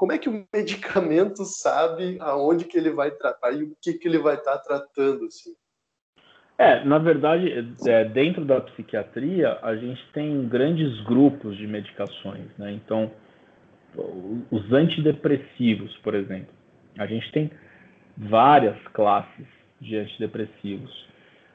[0.00, 4.08] como é que o medicamento sabe aonde que ele vai tratar e o que que
[4.08, 5.50] ele vai estar tá tratando, assim?
[6.56, 12.72] É, na verdade, é, dentro da psiquiatria, a gente tem grandes grupos de medicações, né?
[12.72, 13.12] Então,
[14.50, 16.54] os antidepressivos, por exemplo
[16.98, 17.50] a gente tem
[18.16, 19.46] várias classes
[19.80, 21.08] de antidepressivos.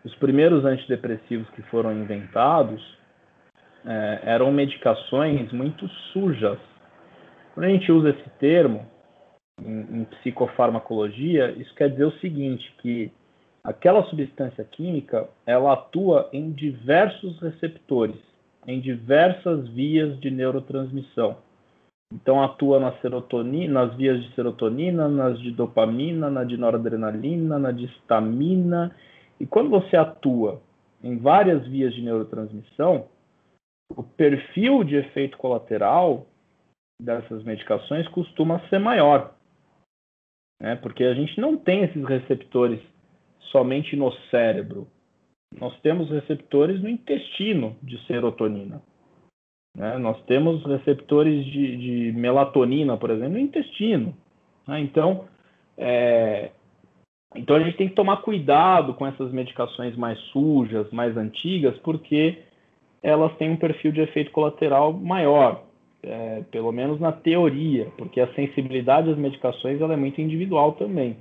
[0.04, 2.82] Os primeiros antidepressivos que foram inventados
[3.86, 6.60] é, eram medicações muito sujas.
[7.56, 8.86] Quando a gente usa esse termo
[9.64, 13.10] em, em psicofarmacologia, isso quer dizer o seguinte, que
[13.64, 18.18] aquela substância química ela atua em diversos receptores,
[18.68, 21.38] em diversas vias de neurotransmissão.
[22.14, 27.72] Então atua na serotonina, nas vias de serotonina, nas de dopamina, na de noradrenalina, na
[27.72, 28.93] de histamina.
[29.39, 30.62] E quando você atua
[31.01, 33.06] em várias vias de neurotransmissão,
[33.95, 36.28] o perfil de efeito colateral
[37.00, 39.34] dessas medicações costuma ser maior.
[40.62, 40.76] Né?
[40.78, 42.80] Porque a gente não tem esses receptores
[43.52, 44.88] somente no cérebro.
[45.60, 48.82] Nós temos receptores no intestino de serotonina.
[49.76, 49.98] Né?
[49.98, 54.16] Nós temos receptores de, de, melatonina, por exemplo, no intestino.
[54.68, 54.80] Né?
[54.80, 55.26] Então,
[55.78, 56.52] é,
[57.36, 62.39] então a gente tem que tomar cuidado com essas medicações mais sujas, mais antigas, porque
[63.04, 65.64] elas têm um perfil de efeito colateral maior,
[66.06, 71.18] é, pelo menos na teoria, porque a sensibilidade às medicações ela é muito individual também.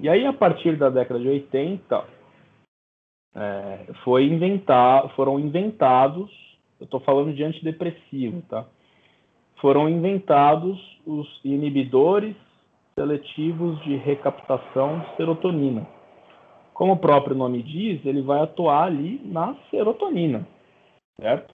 [0.00, 2.04] E aí, a partir da década de 80,
[3.34, 6.30] é, foi inventar, foram inventados
[6.80, 8.64] eu estou falando de antidepressivo, tá?
[9.60, 12.36] Foram inventados os inibidores
[12.94, 15.86] seletivos de recaptação de serotonina.
[16.72, 20.46] Como o próprio nome diz, ele vai atuar ali na serotonina,
[21.20, 21.52] certo?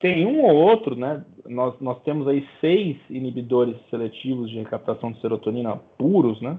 [0.00, 1.24] Tem um ou outro, né?
[1.46, 6.58] Nós, nós temos aí seis inibidores seletivos de recaptação de serotonina puros, né?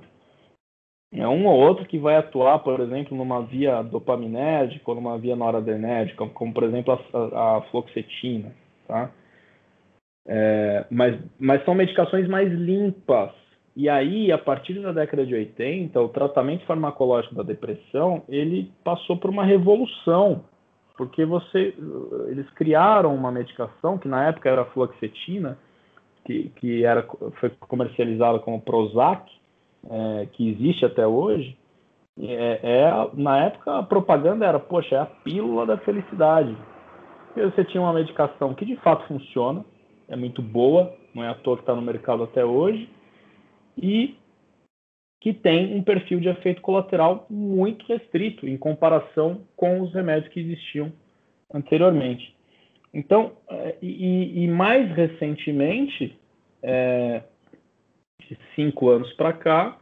[1.11, 5.35] É um ou outro que vai atuar, por exemplo, numa via dopaminérgica ou numa via
[5.35, 8.53] noradrenérgica, como, por exemplo a, a fluoxetina,
[8.87, 9.11] tá?
[10.27, 13.31] É, mas, mas são medicações mais limpas.
[13.75, 19.17] E aí, a partir da década de 80, o tratamento farmacológico da depressão, ele passou
[19.17, 20.43] por uma revolução,
[20.99, 21.73] porque você,
[22.27, 25.57] eles criaram uma medicação que na época era fluoxetina,
[26.25, 27.07] que, que era,
[27.39, 29.31] foi comercializada como Prozac,
[29.89, 31.57] é, que existe até hoje,
[32.19, 36.53] é, é, na época a propaganda era, poxa, é a pílula da felicidade.
[37.33, 39.63] E você tinha uma medicação que de fato funciona,
[40.09, 42.89] é muito boa, não é à toa que está no mercado até hoje,
[43.77, 44.17] e
[45.19, 50.39] que tem um perfil de efeito colateral muito restrito em comparação com os remédios que
[50.39, 50.91] existiam
[51.53, 52.35] anteriormente.
[52.93, 56.17] Então, é, e, e mais recentemente,
[56.63, 57.21] é,
[58.27, 59.77] de cinco anos para cá,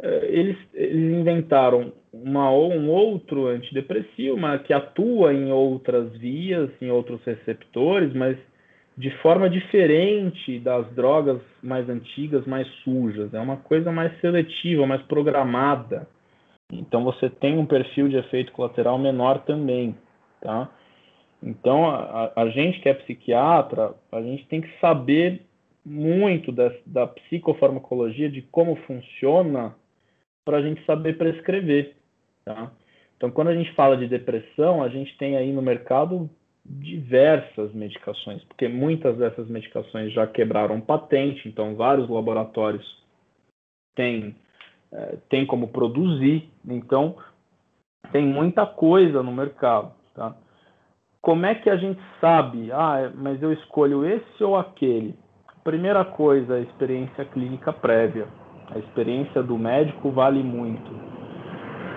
[0.00, 6.90] é, eles, eles inventaram uma, um outro antidepressivo, mas que atua em outras vias, em
[6.90, 8.36] outros receptores, mas
[8.98, 13.32] de forma diferente das drogas mais antigas, mais sujas.
[13.32, 16.08] É uma coisa mais seletiva, mais programada.
[16.72, 19.94] Então você tem um perfil de efeito colateral menor também,
[20.40, 20.68] tá?
[21.40, 25.42] Então a, a gente que é psiquiatra, a gente tem que saber
[25.86, 29.76] muito da, da psicofarmacologia, de como funciona,
[30.44, 31.94] para a gente saber prescrever,
[32.44, 32.72] tá?
[33.16, 36.28] Então quando a gente fala de depressão, a gente tem aí no mercado
[36.68, 42.86] diversas medicações, porque muitas dessas medicações já quebraram patente, então vários laboratórios
[43.94, 44.36] têm,
[44.92, 47.16] é, têm como produzir, então
[48.12, 49.92] tem muita coisa no mercado.
[50.14, 50.36] Tá?
[51.22, 55.14] Como é que a gente sabe, ah, mas eu escolho esse ou aquele?
[55.64, 58.28] Primeira coisa, a experiência clínica prévia.
[58.70, 60.90] A experiência do médico vale muito.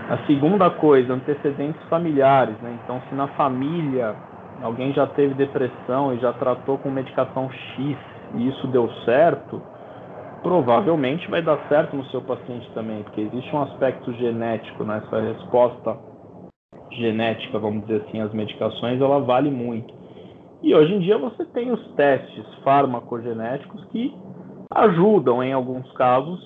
[0.10, 2.80] A segunda coisa, antecedentes familiares, né?
[2.84, 4.16] Então, se na família
[4.62, 7.98] alguém já teve depressão e já tratou com medicação X
[8.36, 9.62] e isso deu certo,
[10.42, 15.98] provavelmente vai dar certo no seu paciente também, porque existe um aspecto genético nessa resposta
[16.92, 19.94] genética, vamos dizer assim, às medicações, ela vale muito.
[20.62, 24.16] E hoje em dia você tem os testes farmacogenéticos que
[24.74, 26.40] ajudam, em alguns casos,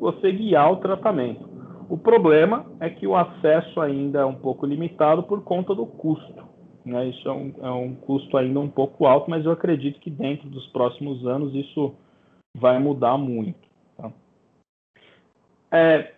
[0.00, 1.48] você guiar o tratamento.
[1.88, 6.49] O problema é que o acesso ainda é um pouco limitado por conta do custo.
[6.84, 7.08] Né?
[7.08, 10.48] Isso é um, é um custo ainda um pouco alto, mas eu acredito que dentro
[10.48, 11.94] dos próximos anos isso
[12.56, 13.68] vai mudar muito.
[13.96, 14.12] Tá?
[15.72, 16.14] É,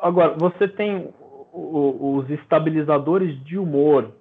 [0.00, 1.12] agora, você tem
[1.52, 4.12] os estabilizadores de humor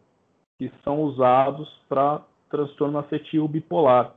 [0.57, 4.15] que são usados para transtorno afetivo bipolar.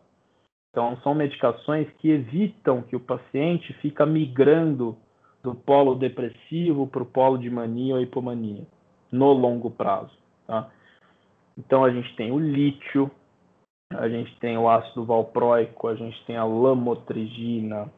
[0.70, 4.96] Então, são medicações que evitam que o paciente fica migrando
[5.42, 8.64] do polo depressivo para o polo de mania ou hipomania
[9.10, 10.16] no longo prazo.
[10.46, 10.70] Tá?
[11.58, 13.10] Então a gente tem o lítio,
[13.92, 17.90] a gente tem o ácido valproico, a gente tem a lamotrigina.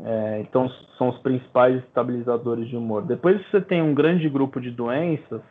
[0.00, 3.04] É, então são os principais estabilizadores de humor.
[3.04, 5.42] Depois você tem um grande grupo de doenças,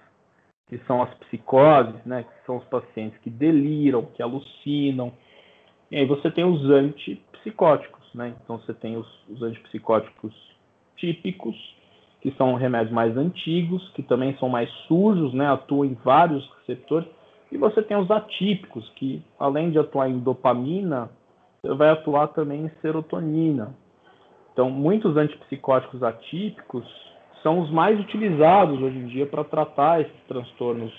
[0.69, 5.11] que são as psicoses, né, que são os pacientes que deliram, que alucinam.
[5.91, 8.35] E aí você tem os antipsicóticos, né?
[8.43, 10.33] Então você tem os, os antipsicóticos
[10.97, 11.55] típicos,
[12.21, 15.47] que são remédios mais antigos, que também são mais sujos, né?
[15.49, 17.07] Atuam em vários receptores.
[17.51, 21.09] E você tem os atípicos, que além de atuar em dopamina,
[21.63, 23.73] vai atuar também em serotonina.
[24.53, 26.85] Então, muitos antipsicóticos atípicos
[27.43, 30.91] são os mais utilizados hoje em dia para tratar esses transtornos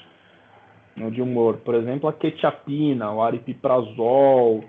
[0.97, 1.59] né, de humor.
[1.59, 4.65] Por exemplo, a quetiapina, o aripiprazol.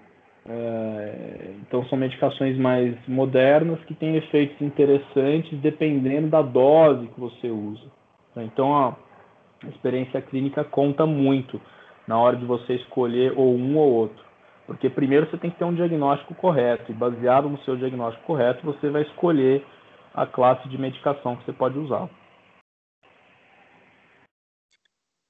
[0.45, 1.53] É...
[1.61, 7.85] então, são medicações mais modernas que têm efeitos interessantes dependendo da dose que você usa.
[8.37, 8.95] Então, a
[9.63, 11.61] a experiência clínica conta muito
[12.07, 14.23] na hora de você escolher ou um ou outro.
[14.65, 18.65] Porque primeiro você tem que ter um diagnóstico correto, e baseado no seu diagnóstico correto,
[18.65, 19.65] você vai escolher
[20.13, 22.09] a classe de medicação que você pode usar.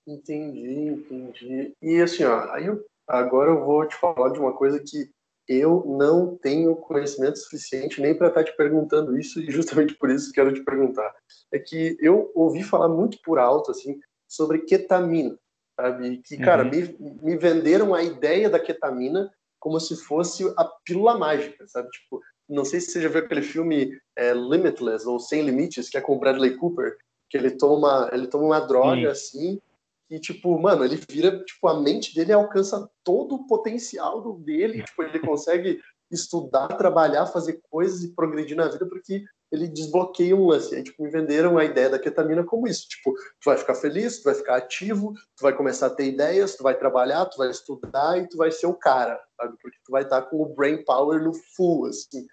[0.08, 1.74] Entendi, entendi.
[1.82, 5.10] E assim, ó, aí eu, agora eu vou te falar de uma coisa que
[5.48, 10.10] eu não tenho conhecimento suficiente nem para estar tá te perguntando isso, e justamente por
[10.10, 11.14] isso quero te perguntar.
[11.52, 14.00] É que eu ouvi falar muito por alto, assim,
[14.30, 15.38] sobre ketamina,
[15.76, 16.22] sabe?
[16.24, 16.70] Que, cara, uhum.
[16.70, 21.90] me, me venderam a ideia da ketamina como se fosse a pílula mágica, sabe?
[21.90, 25.98] Tipo, não sei se você já viu aquele filme é, Limitless ou Sem Limites, que
[25.98, 26.96] é com o Bradley Cooper,
[27.30, 29.06] que ele toma, ele toma uma droga Sim.
[29.08, 29.62] assim
[30.10, 35.04] e, tipo, mano, ele vira, tipo, a mente dele alcança todo o potencial dele, tipo,
[35.04, 35.80] ele consegue
[36.12, 40.76] estudar, trabalhar, fazer coisas e progredir na vida porque ele desbloqueia um lance.
[40.76, 42.88] Aí, tipo, me venderam a ideia da ketamina como isso.
[42.88, 46.56] Tipo, tu vai ficar feliz, tu vai ficar ativo, tu vai começar a ter ideias,
[46.56, 49.58] tu vai trabalhar, tu vai estudar e tu vai ser o cara, sabe?
[49.62, 52.26] Porque tu vai estar com o brain power no full, assim.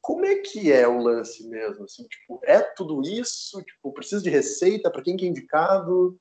[0.00, 1.84] Como é que é o lance mesmo?
[1.84, 3.62] Assim, tipo, é tudo isso?
[3.62, 4.90] Tipo, precisa de receita?
[4.90, 6.18] Para quem que é indicado?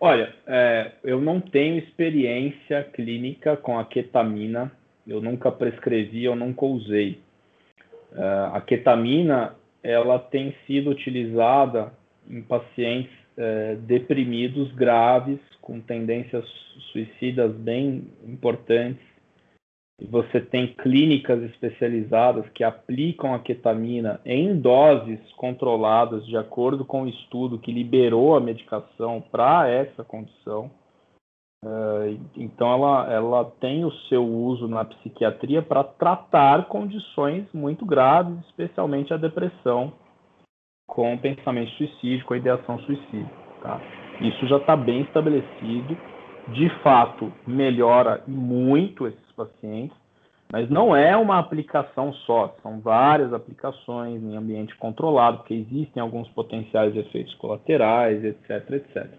[0.00, 4.76] Olha, é, eu não tenho experiência clínica com a ketamina.
[5.06, 7.20] Eu nunca prescrevi, eu nunca usei.
[8.12, 11.92] Uh, a ketamina ela tem sido utilizada
[12.28, 16.44] em pacientes uh, deprimidos graves com tendências
[16.92, 19.02] suicidas bem importantes.
[20.10, 27.08] Você tem clínicas especializadas que aplicam a ketamina em doses controladas de acordo com o
[27.08, 30.70] estudo que liberou a medicação para essa condição.
[31.64, 38.36] Uh, então, ela, ela tem o seu uso na psiquiatria para tratar condições muito graves,
[38.46, 39.92] especialmente a depressão,
[40.88, 43.30] com pensamento suicídio, com ideação suicida.
[43.62, 43.80] Tá?
[44.20, 45.96] Isso já está bem estabelecido.
[46.48, 49.96] De fato, melhora muito esses pacientes,
[50.52, 56.28] mas não é uma aplicação só, são várias aplicações em ambiente controlado, porque existem alguns
[56.30, 59.10] potenciais efeitos colaterais, etc, etc.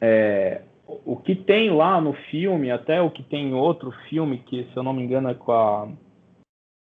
[0.00, 0.62] É,
[1.04, 4.76] o que tem lá no filme, até o que tem em outro filme, que se
[4.76, 5.88] eu não me engano é com a,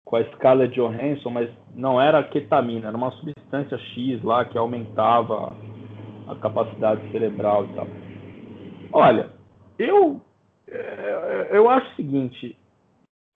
[0.05, 5.55] com a Scarlett Johansson, mas não era ketamina, era uma substância X lá que aumentava
[6.27, 7.87] a capacidade cerebral e tal.
[8.93, 9.29] Olha,
[9.77, 10.21] eu,
[10.67, 12.57] é, eu acho o seguinte,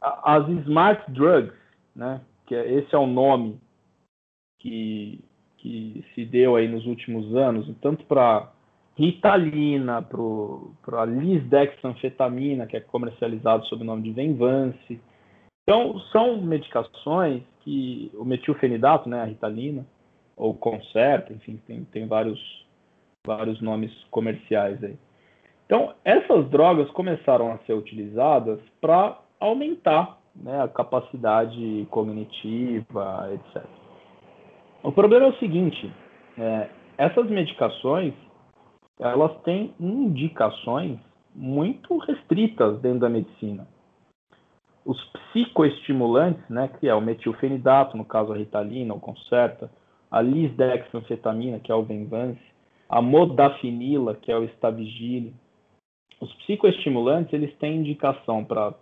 [0.02, 1.58] as smart drugs,
[1.96, 3.60] né, que é, esse é o nome
[4.60, 5.24] que,
[5.58, 8.52] que se deu aí nos últimos anos, tanto para
[8.98, 15.02] Ritalina, para a lisdexanfetamina, que é comercializado sob o nome de Venvance.
[15.64, 19.86] Então, são medicações que o metilfenidato, né, a Ritalina,
[20.38, 22.40] ou Concerta, enfim, tem, tem vários,
[23.26, 24.98] vários nomes comerciais aí.
[25.66, 33.64] Então, essas drogas começaram a ser utilizadas para aumentar né, a capacidade cognitiva, etc.
[34.84, 35.92] O problema é o seguinte:
[36.38, 38.14] é, essas medicações
[39.00, 41.00] elas têm indicações
[41.34, 43.68] muito restritas dentro da medicina.
[44.86, 49.70] Os psicoestimulantes, né, que é o metilfenidato, no caso a Ritalina ou Concerta,
[50.10, 52.40] a lisdexanfetamina, que é o Venvance,
[52.88, 55.34] a modafinila, que é o Stavigile.
[56.22, 58.74] Os psicoestimulantes, eles têm indicação para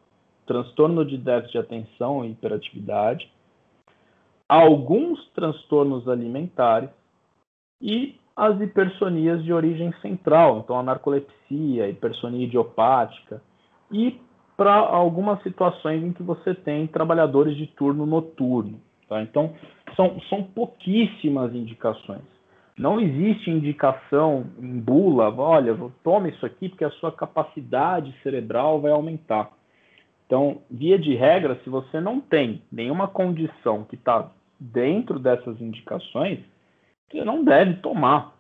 [0.46, 3.32] transtorno de déficit de atenção e hiperatividade,
[4.48, 6.90] alguns transtornos alimentares
[7.82, 13.42] e as hipersonias de origem central, então a narcolepsia, hipersonia idiopática,
[13.92, 14.20] e
[14.58, 18.80] para algumas situações em que você tem trabalhadores de turno noturno.
[19.08, 19.22] Tá?
[19.22, 19.54] Então,
[19.96, 22.22] são, são pouquíssimas indicações.
[22.78, 28.92] Não existe indicação em bula, olha, tome isso aqui porque a sua capacidade cerebral vai
[28.92, 29.52] aumentar.
[30.26, 36.40] Então, via de regra, se você não tem nenhuma condição que está dentro dessas indicações,
[37.10, 38.34] você não deve tomar.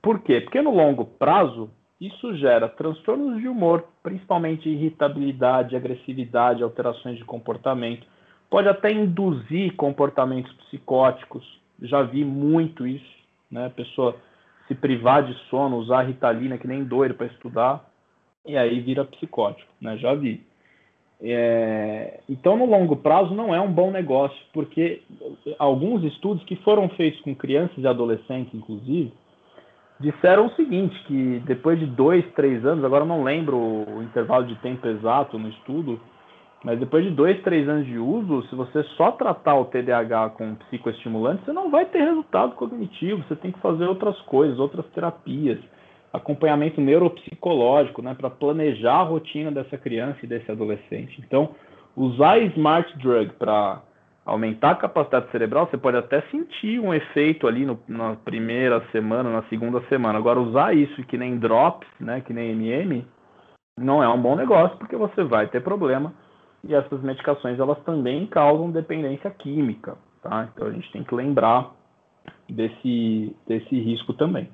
[0.00, 0.40] Por quê?
[0.40, 8.06] Porque no longo prazo isso gera transtornos de humor, principalmente irritabilidade, agressividade, alterações de comportamento.
[8.48, 11.44] Pode até induzir comportamentos psicóticos.
[11.82, 13.18] Já vi muito isso,
[13.50, 13.66] né?
[13.66, 14.16] A pessoa
[14.66, 17.84] se privar de sono, usar ritalina que nem doido para estudar,
[18.46, 19.96] e aí vira psicótico, né?
[19.98, 20.46] Já vi.
[21.20, 25.02] É, então, no longo prazo, não é um bom negócio, porque
[25.58, 29.12] alguns estudos que foram feitos com crianças e adolescentes, inclusive,
[29.98, 34.54] disseram o seguinte, que depois de dois, três anos, agora não lembro o intervalo de
[34.56, 36.00] tempo exato no estudo,
[36.64, 40.54] mas depois de dois, três anos de uso, se você só tratar o TDAH com
[40.54, 45.58] psicoestimulante, você não vai ter resultado cognitivo, você tem que fazer outras coisas, outras terapias
[46.12, 51.22] acompanhamento neuropsicológico, né, para planejar a rotina dessa criança e desse adolescente.
[51.26, 51.54] Então,
[51.96, 53.82] usar smart drug para
[54.24, 59.30] aumentar a capacidade cerebral, você pode até sentir um efeito ali no, na primeira semana,
[59.30, 60.18] na segunda semana.
[60.18, 63.06] Agora, usar isso que nem drops, né, que nem MM,
[63.78, 66.12] não é um bom negócio, porque você vai ter problema.
[66.64, 70.48] E essas medicações, elas também causam dependência química, tá?
[70.52, 71.70] Então, a gente tem que lembrar
[72.48, 74.48] desse, desse risco também.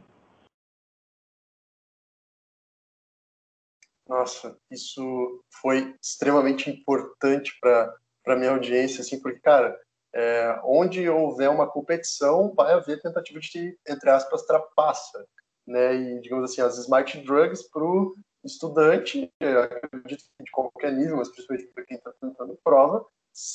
[4.09, 7.95] Nossa, isso foi extremamente importante para
[8.27, 9.79] a minha audiência, assim, porque, cara,
[10.15, 15.27] é, onde houver uma competição, vai haver tentativa de, entre aspas, trapaça.
[15.67, 15.95] né?
[15.95, 21.29] E, digamos assim, as smart drugs para o estudante, acredito que de qualquer nível, mas
[21.31, 23.05] principalmente para quem está tentando prova,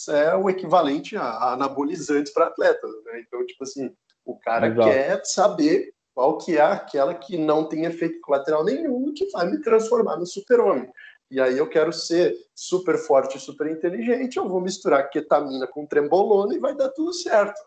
[0.09, 3.23] é o equivalente a anabolizantes para atletas, né?
[3.25, 3.95] Então, tipo assim,
[4.25, 4.89] o cara Exato.
[4.89, 9.61] quer saber qual que é aquela que não tem efeito colateral nenhum que vai me
[9.61, 10.89] transformar no super-homem.
[11.31, 16.53] E aí eu quero ser super forte, super inteligente, eu vou misturar ketamina com trembolona
[16.53, 17.57] e vai dar tudo certo.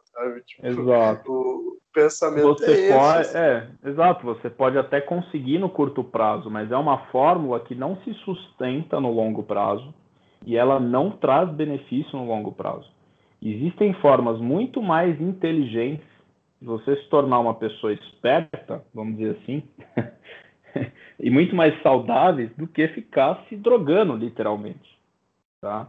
[0.44, 1.32] Tipo, exato.
[1.32, 3.38] O pensamento você é pode, esse.
[3.38, 3.38] Assim.
[3.38, 7.96] É, exato, você pode até conseguir no curto prazo, mas é uma fórmula que não
[8.04, 9.94] se sustenta no longo prazo
[10.44, 12.86] e ela não traz benefício no longo prazo.
[13.40, 16.11] Existem formas muito mais inteligentes
[16.62, 19.62] você se tornar uma pessoa esperta, vamos dizer assim,
[21.18, 24.98] e muito mais saudáveis do que ficar se drogando, literalmente.
[25.60, 25.88] Tá?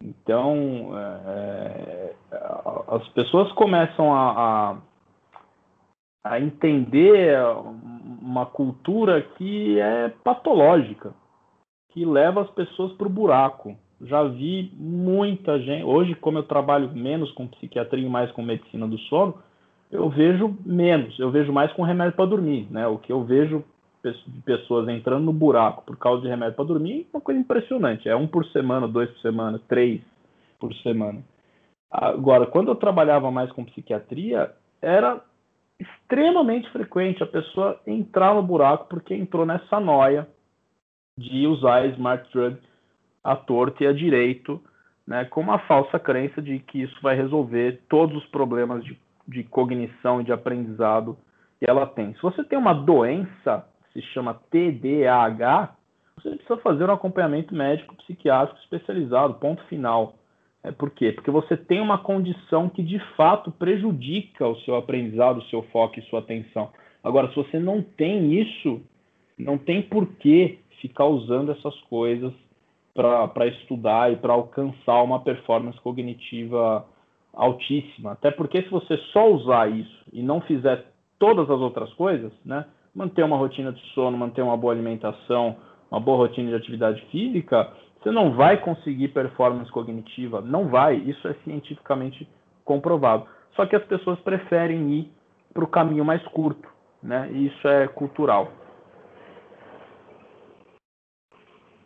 [0.00, 2.42] Então, é, é
[2.88, 4.76] as pessoas começam a,
[6.24, 7.36] a, a entender
[8.20, 11.14] uma cultura que é patológica,
[11.90, 15.84] que leva as pessoas para o buraco já vi muita gente.
[15.84, 19.34] Hoje, como eu trabalho menos com psiquiatria e mais com medicina do sono,
[19.92, 22.86] eu vejo menos, eu vejo mais com remédio para dormir, né?
[22.86, 23.62] O que eu vejo
[24.02, 28.08] de pessoas entrando no buraco por causa de remédio para dormir é uma coisa impressionante.
[28.08, 30.00] É um por semana, dois por semana, três
[30.58, 31.22] por semana.
[31.90, 35.22] Agora, quando eu trabalhava mais com psiquiatria, era
[35.78, 40.26] extremamente frequente a pessoa entrar no buraco porque entrou nessa noia
[41.18, 42.56] de usar smart drug
[43.22, 44.60] a torto e a direito,
[45.06, 49.42] né, com uma falsa crença de que isso vai resolver todos os problemas de, de
[49.44, 51.16] cognição e de aprendizado
[51.58, 52.14] que ela tem.
[52.14, 55.74] Se você tem uma doença, se chama TDAH,
[56.16, 60.14] você precisa fazer um acompanhamento médico psiquiátrico especializado, ponto final.
[60.62, 61.12] É, por quê?
[61.12, 65.98] Porque você tem uma condição que de fato prejudica o seu aprendizado, o seu foco
[65.98, 66.70] e sua atenção.
[67.02, 68.80] Agora, se você não tem isso,
[69.36, 72.32] não tem por que ficar usando essas coisas
[72.94, 76.86] para estudar e para alcançar uma performance cognitiva
[77.32, 78.12] altíssima.
[78.12, 80.84] Até porque se você só usar isso e não fizer
[81.18, 82.64] todas as outras coisas, né,
[82.94, 85.56] manter uma rotina de sono, manter uma boa alimentação,
[85.90, 87.70] uma boa rotina de atividade física,
[88.02, 90.96] você não vai conseguir performance cognitiva, não vai.
[90.96, 92.28] Isso é cientificamente
[92.64, 93.26] comprovado.
[93.54, 95.12] Só que as pessoas preferem ir
[95.52, 96.68] para o caminho mais curto,
[97.02, 97.30] né?
[97.32, 98.50] E isso é cultural.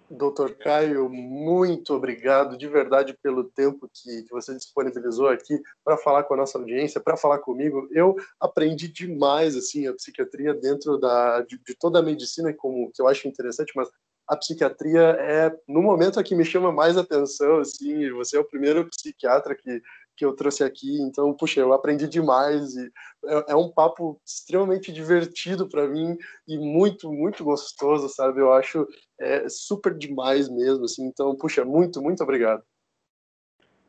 [0.08, 6.22] Doutor Caio, muito obrigado de verdade pelo tempo que, que você disponibilizou aqui para falar
[6.22, 7.88] com a nossa audiência, para falar comigo.
[7.90, 13.02] Eu aprendi demais assim a psiquiatria dentro da, de, de toda a medicina, como que
[13.02, 13.88] eu acho interessante, mas
[14.28, 17.58] a psiquiatria é no momento a que me chama mais atenção.
[17.58, 19.80] Assim, você é o primeiro psiquiatra que
[20.16, 21.00] que eu trouxe aqui.
[21.02, 22.90] Então, puxa, eu aprendi demais e
[23.26, 26.16] é, é um papo extremamente divertido para mim
[26.48, 28.40] e muito, muito gostoso, sabe?
[28.40, 28.86] Eu acho
[29.20, 31.06] é, super demais mesmo, assim.
[31.06, 32.62] Então, puxa, muito, muito obrigado.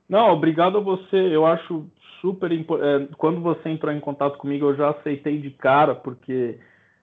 [0.08, 1.16] Não, obrigado a você.
[1.16, 1.90] Eu acho
[2.22, 3.12] super importante.
[3.12, 6.60] É, quando você entrou em contato comigo, eu já aceitei de cara, porque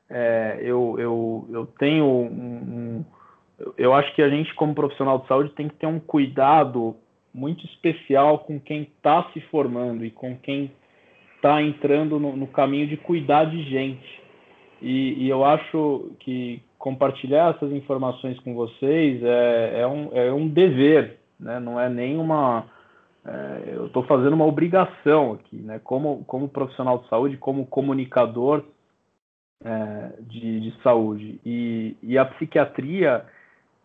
[0.09, 3.05] é, eu, eu, eu tenho um, um,
[3.77, 6.97] eu acho que a gente, como profissional de saúde, tem que ter um cuidado
[7.35, 10.71] muito especial com quem está se formando e com quem
[11.35, 14.23] está entrando no, no, caminho de cuidar de gente.
[14.81, 20.49] E, e, eu acho que compartilhar essas informações com vocês é, é, um, é um
[20.49, 21.59] dever, né?
[21.59, 22.67] não é nenhuma.
[23.27, 25.81] É, eu estou fazendo uma obrigação aqui, né?
[25.83, 28.65] como, como profissional de saúde, como comunicador
[29.65, 31.41] é, de, de saúde.
[31.45, 33.25] E, e a psiquiatria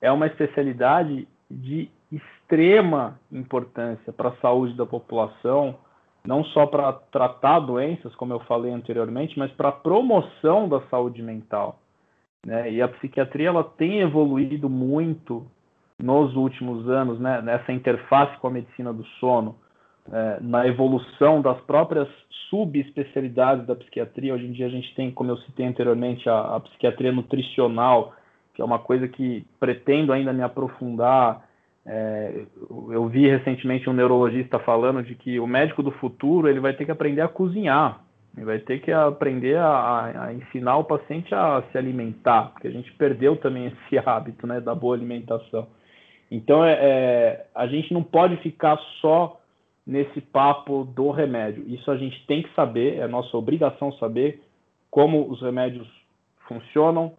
[0.02, 5.76] é uma especialidade de extrema importância para a saúde da população,
[6.26, 11.22] não só para tratar doenças, como eu falei anteriormente, mas para a promoção da saúde
[11.22, 11.80] mental.
[12.46, 12.72] Né?
[12.72, 15.46] E a psiquiatria ela tem evoluído muito
[16.02, 17.42] nos últimos anos, né?
[17.42, 19.56] nessa interface com a medicina do sono,
[20.12, 22.08] é, na evolução das próprias
[22.50, 24.34] subespecialidades da psiquiatria.
[24.34, 28.14] Hoje em dia a gente tem, como eu citei anteriormente, a, a psiquiatria nutricional,
[28.56, 31.49] que é uma coisa que pretendo ainda me aprofundar
[31.92, 32.46] é,
[32.92, 36.86] eu vi recentemente um neurologista falando de que o médico do futuro ele vai ter
[36.86, 38.04] que aprender a cozinhar,
[38.38, 42.72] ele vai ter que aprender a, a ensinar o paciente a se alimentar, porque a
[42.72, 45.68] gente perdeu também esse hábito né, da boa alimentação.
[46.30, 49.42] Então, é, é, a gente não pode ficar só
[49.86, 51.64] nesse papo do remédio.
[51.68, 54.44] Isso a gente tem que saber, é nossa obrigação saber
[54.92, 55.88] como os remédios
[56.48, 57.14] funcionam,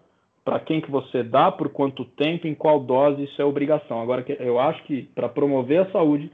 [0.51, 4.03] para quem que você dá, por quanto tempo, em qual dose, isso é obrigação.
[4.03, 6.29] Agora, eu acho que para promover a saúde,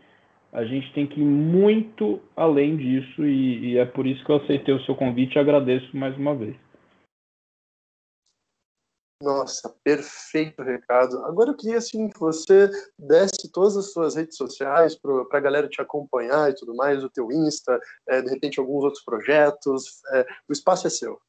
[0.51, 4.37] a gente tem que ir muito além disso e, e, é por isso que eu
[4.37, 6.57] aceitei o seu convite e agradeço mais uma vez.
[9.23, 11.23] Nossa, perfeito recado.
[11.27, 15.69] Agora eu queria assim que você desse todas as suas redes sociais para a galera
[15.69, 20.01] te acompanhar e tudo mais, o teu Insta, é, de repente alguns outros projetos.
[20.15, 21.21] É, o espaço é seu.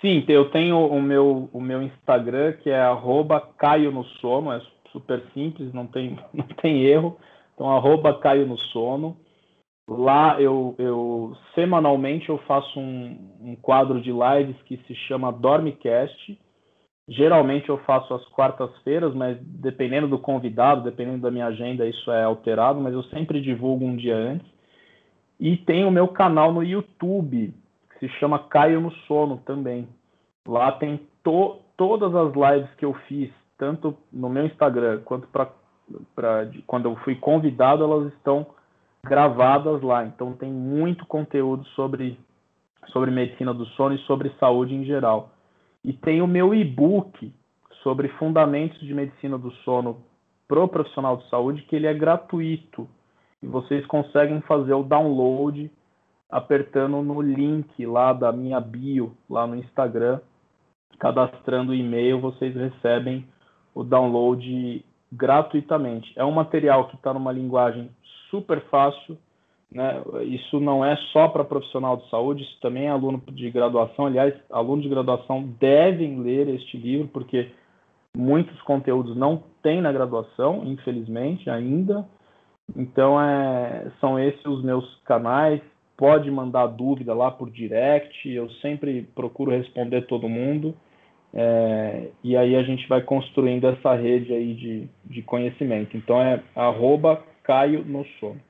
[0.00, 4.60] Sim, eu tenho o meu, o meu Instagram que é arroba Caio no Sono, é
[4.92, 7.18] super simples, não tem, não tem erro.
[7.54, 9.16] Então, arroba Caio no Sono.
[9.88, 16.36] Lá eu, eu semanalmente eu faço um, um quadro de lives que se chama Dormecast
[17.08, 22.24] Geralmente eu faço às quartas-feiras, mas dependendo do convidado, dependendo da minha agenda, isso é
[22.24, 24.46] alterado, mas eu sempre divulgo um dia antes.
[25.38, 27.54] E tem o meu canal no YouTube,
[27.98, 29.88] se chama Caio no Sono também.
[30.46, 35.50] Lá tem to todas as lives que eu fiz, tanto no meu Instagram quanto para
[36.66, 38.46] quando eu fui convidado, elas estão
[39.04, 40.04] gravadas lá.
[40.04, 42.18] Então tem muito conteúdo sobre,
[42.88, 45.30] sobre medicina do sono e sobre saúde em geral.
[45.84, 47.32] E tem o meu e-book
[47.82, 49.98] sobre fundamentos de medicina do sono
[50.48, 52.88] pro profissional de saúde, que ele é gratuito.
[53.42, 55.70] E vocês conseguem fazer o download
[56.30, 60.20] apertando no link lá da minha bio, lá no Instagram,
[60.98, 63.26] cadastrando o e-mail, vocês recebem
[63.74, 66.12] o download gratuitamente.
[66.16, 67.90] É um material que está numa linguagem
[68.30, 69.16] super fácil,
[69.70, 70.02] né?
[70.24, 74.06] Isso não é só para profissional de saúde, isso também é aluno de graduação.
[74.06, 77.50] Aliás, alunos de graduação devem ler este livro, porque
[78.16, 82.06] muitos conteúdos não tem na graduação, infelizmente, ainda.
[82.74, 85.60] Então, é, são esses os meus canais.
[85.96, 90.74] Pode mandar dúvida lá por direct, eu sempre procuro responder todo mundo.
[91.32, 95.96] É, e aí a gente vai construindo essa rede aí de, de conhecimento.
[95.96, 98.40] Então é arroba Caio no Sono.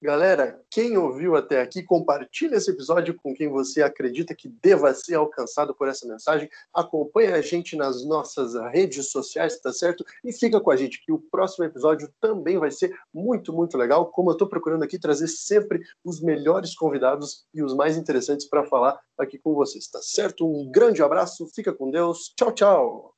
[0.00, 5.16] Galera, quem ouviu até aqui, compartilhe esse episódio com quem você acredita que deva ser
[5.16, 6.48] alcançado por essa mensagem.
[6.72, 10.04] Acompanhe a gente nas nossas redes sociais, tá certo?
[10.24, 14.06] E fica com a gente que o próximo episódio também vai ser muito, muito legal.
[14.06, 18.64] Como eu estou procurando aqui trazer sempre os melhores convidados e os mais interessantes para
[18.64, 20.46] falar aqui com vocês, tá certo?
[20.46, 22.32] Um grande abraço, fica com Deus.
[22.36, 23.17] Tchau, tchau.